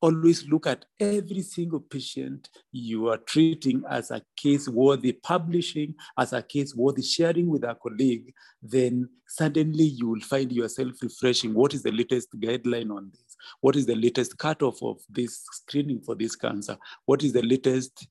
always 0.00 0.46
look 0.48 0.66
at 0.66 0.84
every 1.00 1.42
single 1.42 1.80
patient 1.80 2.48
you 2.70 3.08
are 3.08 3.18
treating 3.18 3.82
as 3.90 4.10
a 4.10 4.22
case 4.36 4.68
worthy 4.68 5.12
publishing, 5.12 5.94
as 6.18 6.32
a 6.32 6.42
case 6.42 6.74
worthy 6.74 7.02
sharing 7.02 7.48
with 7.48 7.64
a 7.64 7.76
colleague, 7.82 8.32
then 8.62 9.08
suddenly 9.26 9.84
you 9.84 10.08
will 10.08 10.20
find 10.20 10.52
yourself 10.52 10.92
refreshing. 11.02 11.54
What 11.54 11.74
is 11.74 11.82
the 11.82 11.92
latest 11.92 12.28
guideline 12.38 12.94
on 12.94 13.10
this? 13.12 13.36
What 13.60 13.76
is 13.76 13.86
the 13.86 13.96
latest 13.96 14.38
cutoff 14.38 14.82
of 14.82 15.00
this 15.08 15.44
screening 15.52 16.00
for 16.00 16.14
this 16.14 16.36
cancer? 16.36 16.78
What 17.04 17.24
is 17.24 17.32
the 17.32 17.42
latest 17.42 18.06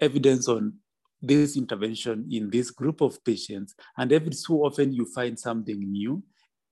evidence 0.00 0.48
on 0.48 0.74
this 1.20 1.56
intervention 1.56 2.28
in 2.30 2.50
this 2.50 2.70
group 2.70 3.00
of 3.00 3.22
patients? 3.24 3.74
And 3.96 4.12
every 4.12 4.32
so 4.32 4.64
often 4.64 4.92
you 4.92 5.06
find 5.06 5.38
something 5.38 5.78
new. 5.78 6.22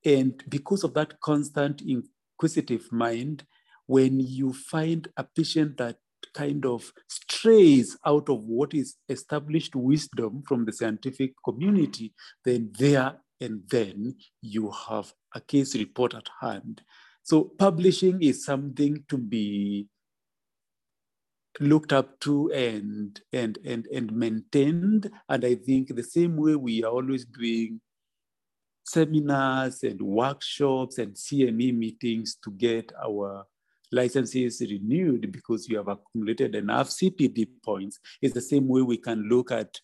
And 0.04 0.42
because 0.48 0.84
of 0.84 0.94
that 0.94 1.20
constant 1.20 1.82
inquisitive 1.82 2.90
mind, 2.92 3.44
when 3.86 4.20
you 4.20 4.52
find 4.52 5.08
a 5.16 5.24
patient 5.24 5.76
that 5.78 5.96
kind 6.34 6.66
of 6.66 6.92
strays 7.08 7.96
out 8.04 8.28
of 8.28 8.44
what 8.44 8.74
is 8.74 8.96
established 9.08 9.74
wisdom 9.74 10.42
from 10.46 10.64
the 10.64 10.72
scientific 10.72 11.32
community, 11.44 12.12
then 12.44 12.70
there 12.78 13.16
and 13.40 13.62
then 13.70 14.14
you 14.42 14.72
have 14.88 15.12
a 15.34 15.40
case 15.40 15.74
report 15.74 16.14
at 16.14 16.28
hand. 16.40 16.82
So 17.22 17.44
publishing 17.58 18.22
is 18.22 18.44
something 18.44 19.04
to 19.08 19.18
be 19.18 19.88
looked 21.58 21.92
up 21.92 22.20
to 22.20 22.50
and 22.52 23.18
and 23.32 23.58
and 23.64 23.86
and 23.86 24.12
maintained. 24.12 25.10
And 25.28 25.44
I 25.44 25.54
think 25.54 25.94
the 25.94 26.04
same 26.04 26.36
way 26.36 26.54
we 26.54 26.84
are 26.84 26.92
always 26.92 27.24
doing 27.24 27.80
seminars 28.84 29.82
and 29.82 30.00
workshops 30.00 30.98
and 30.98 31.14
CME 31.14 31.76
meetings 31.76 32.36
to 32.44 32.50
get 32.52 32.92
our 33.04 33.46
licenses 33.92 34.60
renewed 34.60 35.30
because 35.32 35.68
you 35.68 35.76
have 35.76 35.88
accumulated 35.88 36.54
enough 36.54 36.88
CPD 36.88 37.48
points. 37.64 37.98
It's 38.22 38.34
the 38.34 38.40
same 38.40 38.68
way 38.68 38.82
we 38.82 38.98
can 38.98 39.28
look 39.28 39.50
at 39.50 39.78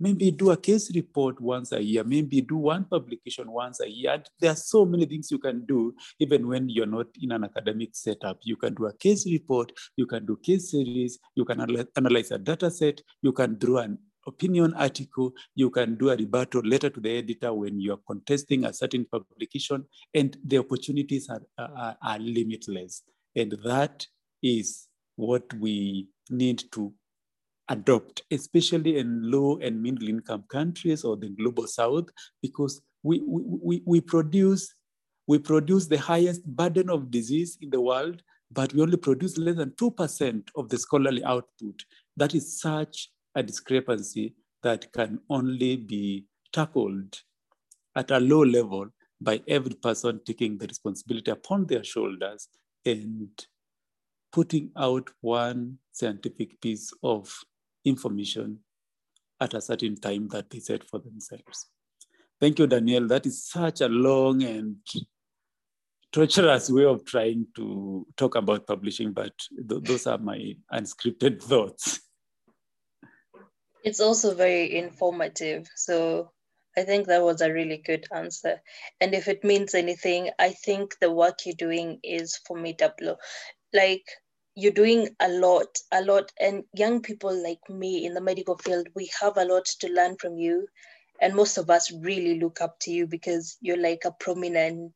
maybe 0.00 0.30
do 0.30 0.50
a 0.50 0.56
case 0.56 0.94
report 0.94 1.40
once 1.40 1.72
a 1.72 1.82
year, 1.82 2.04
maybe 2.04 2.40
do 2.40 2.56
one 2.56 2.84
publication 2.84 3.50
once 3.50 3.80
a 3.80 3.88
year. 3.88 4.22
There 4.40 4.50
are 4.50 4.56
so 4.56 4.84
many 4.84 5.06
things 5.06 5.30
you 5.30 5.38
can 5.38 5.64
do, 5.66 5.94
even 6.18 6.48
when 6.48 6.68
you're 6.68 6.86
not 6.86 7.06
in 7.20 7.32
an 7.32 7.44
academic 7.44 7.90
setup. 7.92 8.38
You 8.42 8.56
can 8.56 8.74
do 8.74 8.86
a 8.86 8.92
case 8.92 9.26
report, 9.26 9.72
you 9.96 10.06
can 10.06 10.26
do 10.26 10.36
case 10.42 10.70
series, 10.70 11.18
you 11.34 11.44
can 11.44 11.60
analyze 11.96 12.30
a 12.30 12.38
data 12.38 12.70
set, 12.70 13.00
you 13.22 13.32
can 13.32 13.56
draw 13.58 13.78
an 13.78 13.98
opinion 14.26 14.74
article, 14.74 15.32
you 15.54 15.70
can 15.70 15.96
do 15.96 16.10
a 16.10 16.16
rebuttal 16.16 16.62
letter 16.62 16.90
to 16.90 17.00
the 17.00 17.18
editor 17.18 17.52
when 17.52 17.80
you're 17.80 18.00
contesting 18.06 18.64
a 18.64 18.72
certain 18.72 19.04
publication, 19.04 19.84
and 20.14 20.36
the 20.44 20.58
opportunities 20.58 21.28
are, 21.28 21.42
are, 21.58 21.96
are 22.02 22.18
limitless. 22.18 23.02
And 23.36 23.56
that 23.64 24.06
is 24.42 24.88
what 25.16 25.52
we 25.54 26.08
need 26.30 26.64
to 26.72 26.92
adopt, 27.68 28.22
especially 28.30 28.98
in 28.98 29.30
low 29.30 29.58
and 29.58 29.82
middle 29.82 30.08
income 30.08 30.44
countries 30.50 31.04
or 31.04 31.16
the 31.16 31.30
global 31.30 31.66
south, 31.66 32.08
because 32.42 32.82
we, 33.02 33.22
we, 33.26 33.82
we, 33.84 34.00
produce, 34.00 34.74
we 35.26 35.38
produce 35.38 35.86
the 35.86 35.98
highest 35.98 36.44
burden 36.44 36.90
of 36.90 37.10
disease 37.10 37.58
in 37.60 37.70
the 37.70 37.80
world, 37.80 38.22
but 38.50 38.72
we 38.74 38.82
only 38.82 38.96
produce 38.96 39.38
less 39.38 39.56
than 39.56 39.70
2% 39.70 40.48
of 40.56 40.68
the 40.68 40.78
scholarly 40.78 41.24
output. 41.24 41.82
That 42.16 42.34
is 42.34 42.60
such 42.60 43.10
a 43.34 43.42
discrepancy 43.42 44.34
that 44.62 44.92
can 44.92 45.18
only 45.28 45.76
be 45.76 46.26
tackled 46.52 47.20
at 47.96 48.10
a 48.10 48.20
low 48.20 48.44
level 48.44 48.88
by 49.20 49.40
every 49.48 49.74
person 49.74 50.20
taking 50.24 50.58
the 50.58 50.66
responsibility 50.66 51.30
upon 51.30 51.66
their 51.66 51.84
shoulders 51.84 52.48
and 52.84 53.28
putting 54.32 54.70
out 54.76 55.10
one 55.20 55.78
scientific 55.92 56.60
piece 56.60 56.92
of 57.02 57.32
information 57.84 58.58
at 59.40 59.54
a 59.54 59.60
certain 59.60 59.96
time 59.96 60.28
that 60.28 60.50
they 60.50 60.58
set 60.58 60.84
for 60.84 60.98
themselves. 60.98 61.68
Thank 62.40 62.58
you, 62.58 62.66
Danielle. 62.66 63.06
That 63.06 63.26
is 63.26 63.44
such 63.44 63.80
a 63.80 63.88
long 63.88 64.42
and 64.42 64.76
treacherous 66.12 66.70
way 66.70 66.84
of 66.84 67.04
trying 67.04 67.46
to 67.56 68.06
talk 68.16 68.34
about 68.36 68.66
publishing, 68.66 69.12
but 69.12 69.32
th 69.68 69.82
those 69.82 70.06
are 70.06 70.18
my 70.18 70.40
unscripted 70.72 71.42
thoughts. 71.50 72.00
It's 73.82 74.00
also 74.00 74.34
very 74.34 74.76
informative. 74.76 75.68
So 75.76 76.30
I 76.76 76.82
think 76.82 77.06
that 77.06 77.22
was 77.22 77.40
a 77.40 77.52
really 77.52 77.78
good 77.78 78.06
answer. 78.12 78.60
And 79.00 79.14
if 79.14 79.28
it 79.28 79.44
means 79.44 79.74
anything, 79.74 80.30
I 80.38 80.50
think 80.50 80.98
the 81.00 81.10
work 81.10 81.40
you're 81.44 81.54
doing 81.54 82.00
is 82.02 82.36
formidable. 82.38 83.16
Like 83.72 84.04
you're 84.54 84.72
doing 84.72 85.10
a 85.20 85.28
lot, 85.28 85.78
a 85.92 86.02
lot. 86.02 86.32
And 86.40 86.64
young 86.74 87.00
people 87.00 87.34
like 87.42 87.68
me 87.68 88.06
in 88.06 88.14
the 88.14 88.20
medical 88.20 88.58
field, 88.58 88.88
we 88.94 89.10
have 89.20 89.36
a 89.36 89.44
lot 89.44 89.66
to 89.80 89.88
learn 89.88 90.16
from 90.16 90.38
you. 90.38 90.66
And 91.20 91.34
most 91.34 91.58
of 91.58 91.70
us 91.70 91.92
really 91.92 92.40
look 92.40 92.60
up 92.60 92.78
to 92.80 92.90
you 92.90 93.06
because 93.06 93.56
you're 93.60 93.80
like 93.80 94.04
a 94.04 94.12
prominent 94.12 94.94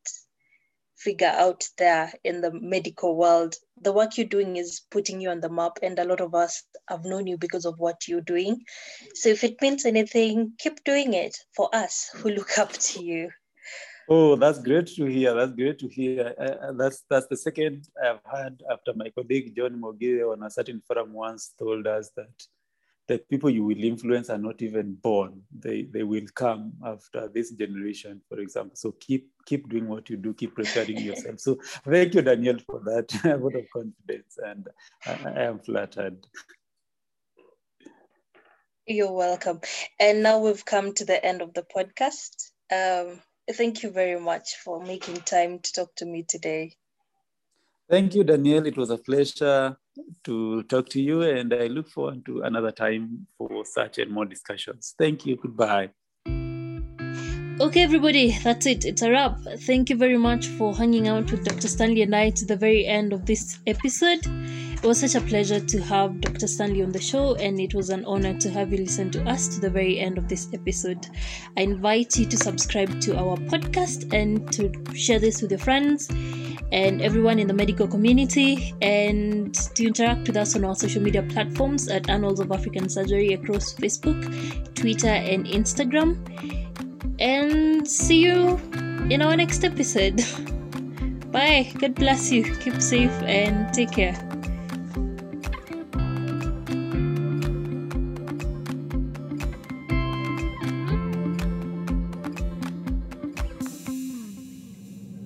figure 0.98 1.32
out 1.34 1.64
there 1.78 2.12
in 2.24 2.40
the 2.40 2.52
medical 2.52 3.16
world. 3.16 3.54
The 3.80 3.92
work 3.92 4.18
you're 4.18 4.26
doing 4.26 4.56
is 4.56 4.82
putting 4.90 5.20
you 5.20 5.30
on 5.30 5.40
the 5.40 5.48
map, 5.48 5.78
and 5.82 5.98
a 5.98 6.04
lot 6.04 6.20
of 6.20 6.34
us 6.34 6.62
have 6.88 7.04
known 7.04 7.26
you 7.26 7.38
because 7.38 7.64
of 7.64 7.78
what 7.78 8.08
you're 8.08 8.20
doing. 8.20 8.62
So 9.14 9.28
if 9.28 9.44
it 9.44 9.62
means 9.62 9.86
anything, 9.86 10.52
keep 10.58 10.82
doing 10.84 11.14
it 11.14 11.36
for 11.54 11.68
us 11.72 12.10
who 12.14 12.30
look 12.30 12.58
up 12.58 12.72
to 12.72 13.04
you. 13.04 13.30
Oh, 14.10 14.36
that's 14.36 14.58
great 14.58 14.86
to 14.96 15.04
hear. 15.04 15.34
That's 15.34 15.52
great 15.52 15.78
to 15.80 15.88
hear. 15.88 16.34
Uh, 16.38 16.72
that's 16.72 17.04
that's 17.10 17.26
the 17.26 17.36
second 17.36 17.88
I've 18.02 18.20
had 18.24 18.62
after 18.72 18.94
my 18.94 19.10
colleague 19.10 19.54
John 19.54 19.78
Mogire 19.78 20.32
on 20.32 20.42
a 20.42 20.50
certain 20.50 20.80
forum 20.86 21.12
once 21.12 21.52
told 21.58 21.86
us 21.86 22.10
that 22.16 22.32
the 23.08 23.18
people 23.18 23.48
you 23.48 23.64
will 23.64 23.82
influence 23.82 24.28
are 24.28 24.38
not 24.38 24.60
even 24.60 24.94
born. 24.94 25.42
They 25.50 25.88
they 25.90 26.02
will 26.02 26.26
come 26.34 26.74
after 26.84 27.28
this 27.28 27.50
generation, 27.52 28.20
for 28.28 28.38
example. 28.38 28.76
So 28.76 28.92
keep 28.92 29.30
keep 29.46 29.68
doing 29.68 29.88
what 29.88 30.10
you 30.10 30.18
do, 30.18 30.34
keep 30.34 30.54
preparing 30.54 30.98
yourself. 30.98 31.40
So 31.40 31.58
thank 31.84 32.14
you, 32.14 32.22
Daniel, 32.22 32.58
for 32.58 32.80
that 32.80 33.10
vote 33.40 33.56
of 33.56 33.64
confidence, 33.72 34.38
and 34.44 34.68
I, 35.06 35.40
I 35.40 35.42
am 35.44 35.58
flattered. 35.58 36.26
You're 38.86 39.12
welcome. 39.12 39.60
And 39.98 40.22
now 40.22 40.38
we've 40.38 40.64
come 40.64 40.94
to 40.94 41.04
the 41.04 41.22
end 41.24 41.42
of 41.42 41.54
the 41.54 41.62
podcast. 41.62 42.50
Um, 42.70 43.20
thank 43.52 43.82
you 43.82 43.90
very 43.90 44.20
much 44.20 44.56
for 44.64 44.82
making 44.82 45.16
time 45.16 45.60
to 45.60 45.72
talk 45.72 45.94
to 45.96 46.06
me 46.06 46.24
today. 46.28 46.76
Thank 47.90 48.14
you, 48.14 48.24
Danielle. 48.24 48.66
It 48.66 48.76
was 48.76 48.90
a 48.90 48.98
pleasure 48.98 49.76
to 50.24 50.62
talk 50.64 50.88
to 50.90 51.00
you, 51.00 51.22
and 51.22 51.52
I 51.52 51.66
look 51.66 51.88
forward 51.88 52.24
to 52.26 52.42
another 52.42 52.70
time 52.70 53.26
for 53.36 53.64
such 53.64 53.98
and 53.98 54.10
more 54.10 54.24
discussions. 54.24 54.94
Thank 54.98 55.26
you. 55.26 55.36
Goodbye. 55.36 55.90
Okay, 57.60 57.82
everybody, 57.82 58.38
that's 58.44 58.66
it. 58.66 58.84
It's 58.84 59.02
a 59.02 59.10
wrap. 59.10 59.36
Thank 59.66 59.90
you 59.90 59.96
very 59.96 60.16
much 60.16 60.46
for 60.46 60.76
hanging 60.76 61.08
out 61.08 61.28
with 61.32 61.44
Dr. 61.44 61.66
Stanley 61.66 62.02
and 62.02 62.14
I 62.14 62.30
to 62.30 62.44
the 62.44 62.54
very 62.54 62.86
end 62.86 63.12
of 63.12 63.26
this 63.26 63.58
episode. 63.66 64.24
It 64.80 64.84
was 64.84 65.00
such 65.00 65.16
a 65.16 65.20
pleasure 65.26 65.58
to 65.58 65.82
have 65.82 66.20
Dr. 66.20 66.46
Stanley 66.46 66.84
on 66.84 66.92
the 66.92 67.00
show, 67.00 67.34
and 67.34 67.58
it 67.58 67.74
was 67.74 67.90
an 67.90 68.04
honor 68.04 68.38
to 68.38 68.50
have 68.50 68.70
you 68.70 68.78
listen 68.78 69.10
to 69.10 69.28
us 69.28 69.48
to 69.48 69.60
the 69.60 69.70
very 69.70 69.98
end 69.98 70.18
of 70.18 70.28
this 70.28 70.46
episode. 70.52 71.08
I 71.56 71.62
invite 71.62 72.16
you 72.16 72.26
to 72.26 72.36
subscribe 72.36 73.00
to 73.00 73.18
our 73.18 73.36
podcast 73.36 74.14
and 74.14 74.52
to 74.52 74.70
share 74.94 75.18
this 75.18 75.42
with 75.42 75.50
your 75.50 75.58
friends 75.58 76.08
and 76.72 77.00
everyone 77.00 77.38
in 77.38 77.46
the 77.46 77.54
medical 77.54 77.88
community, 77.88 78.74
and 78.82 79.54
to 79.74 79.86
interact 79.86 80.26
with 80.26 80.36
us 80.36 80.54
on 80.56 80.64
our 80.64 80.74
social 80.74 81.02
media 81.02 81.22
platforms 81.22 81.88
at 81.88 82.08
Annals 82.10 82.40
of 82.40 82.52
African 82.52 82.88
Surgery 82.88 83.32
across 83.32 83.72
Facebook, 83.74 84.20
Twitter, 84.74 85.08
and 85.08 85.46
Instagram. 85.46 86.18
And 87.20 87.88
see 87.88 88.24
you 88.24 88.56
in 89.10 89.22
our 89.22 89.36
next 89.36 89.64
episode. 89.64 90.22
Bye. 91.32 91.72
God 91.78 91.94
bless 91.94 92.30
you. 92.32 92.54
Keep 92.56 92.80
safe 92.80 93.12
and 93.22 93.72
take 93.74 93.92
care. 93.92 94.27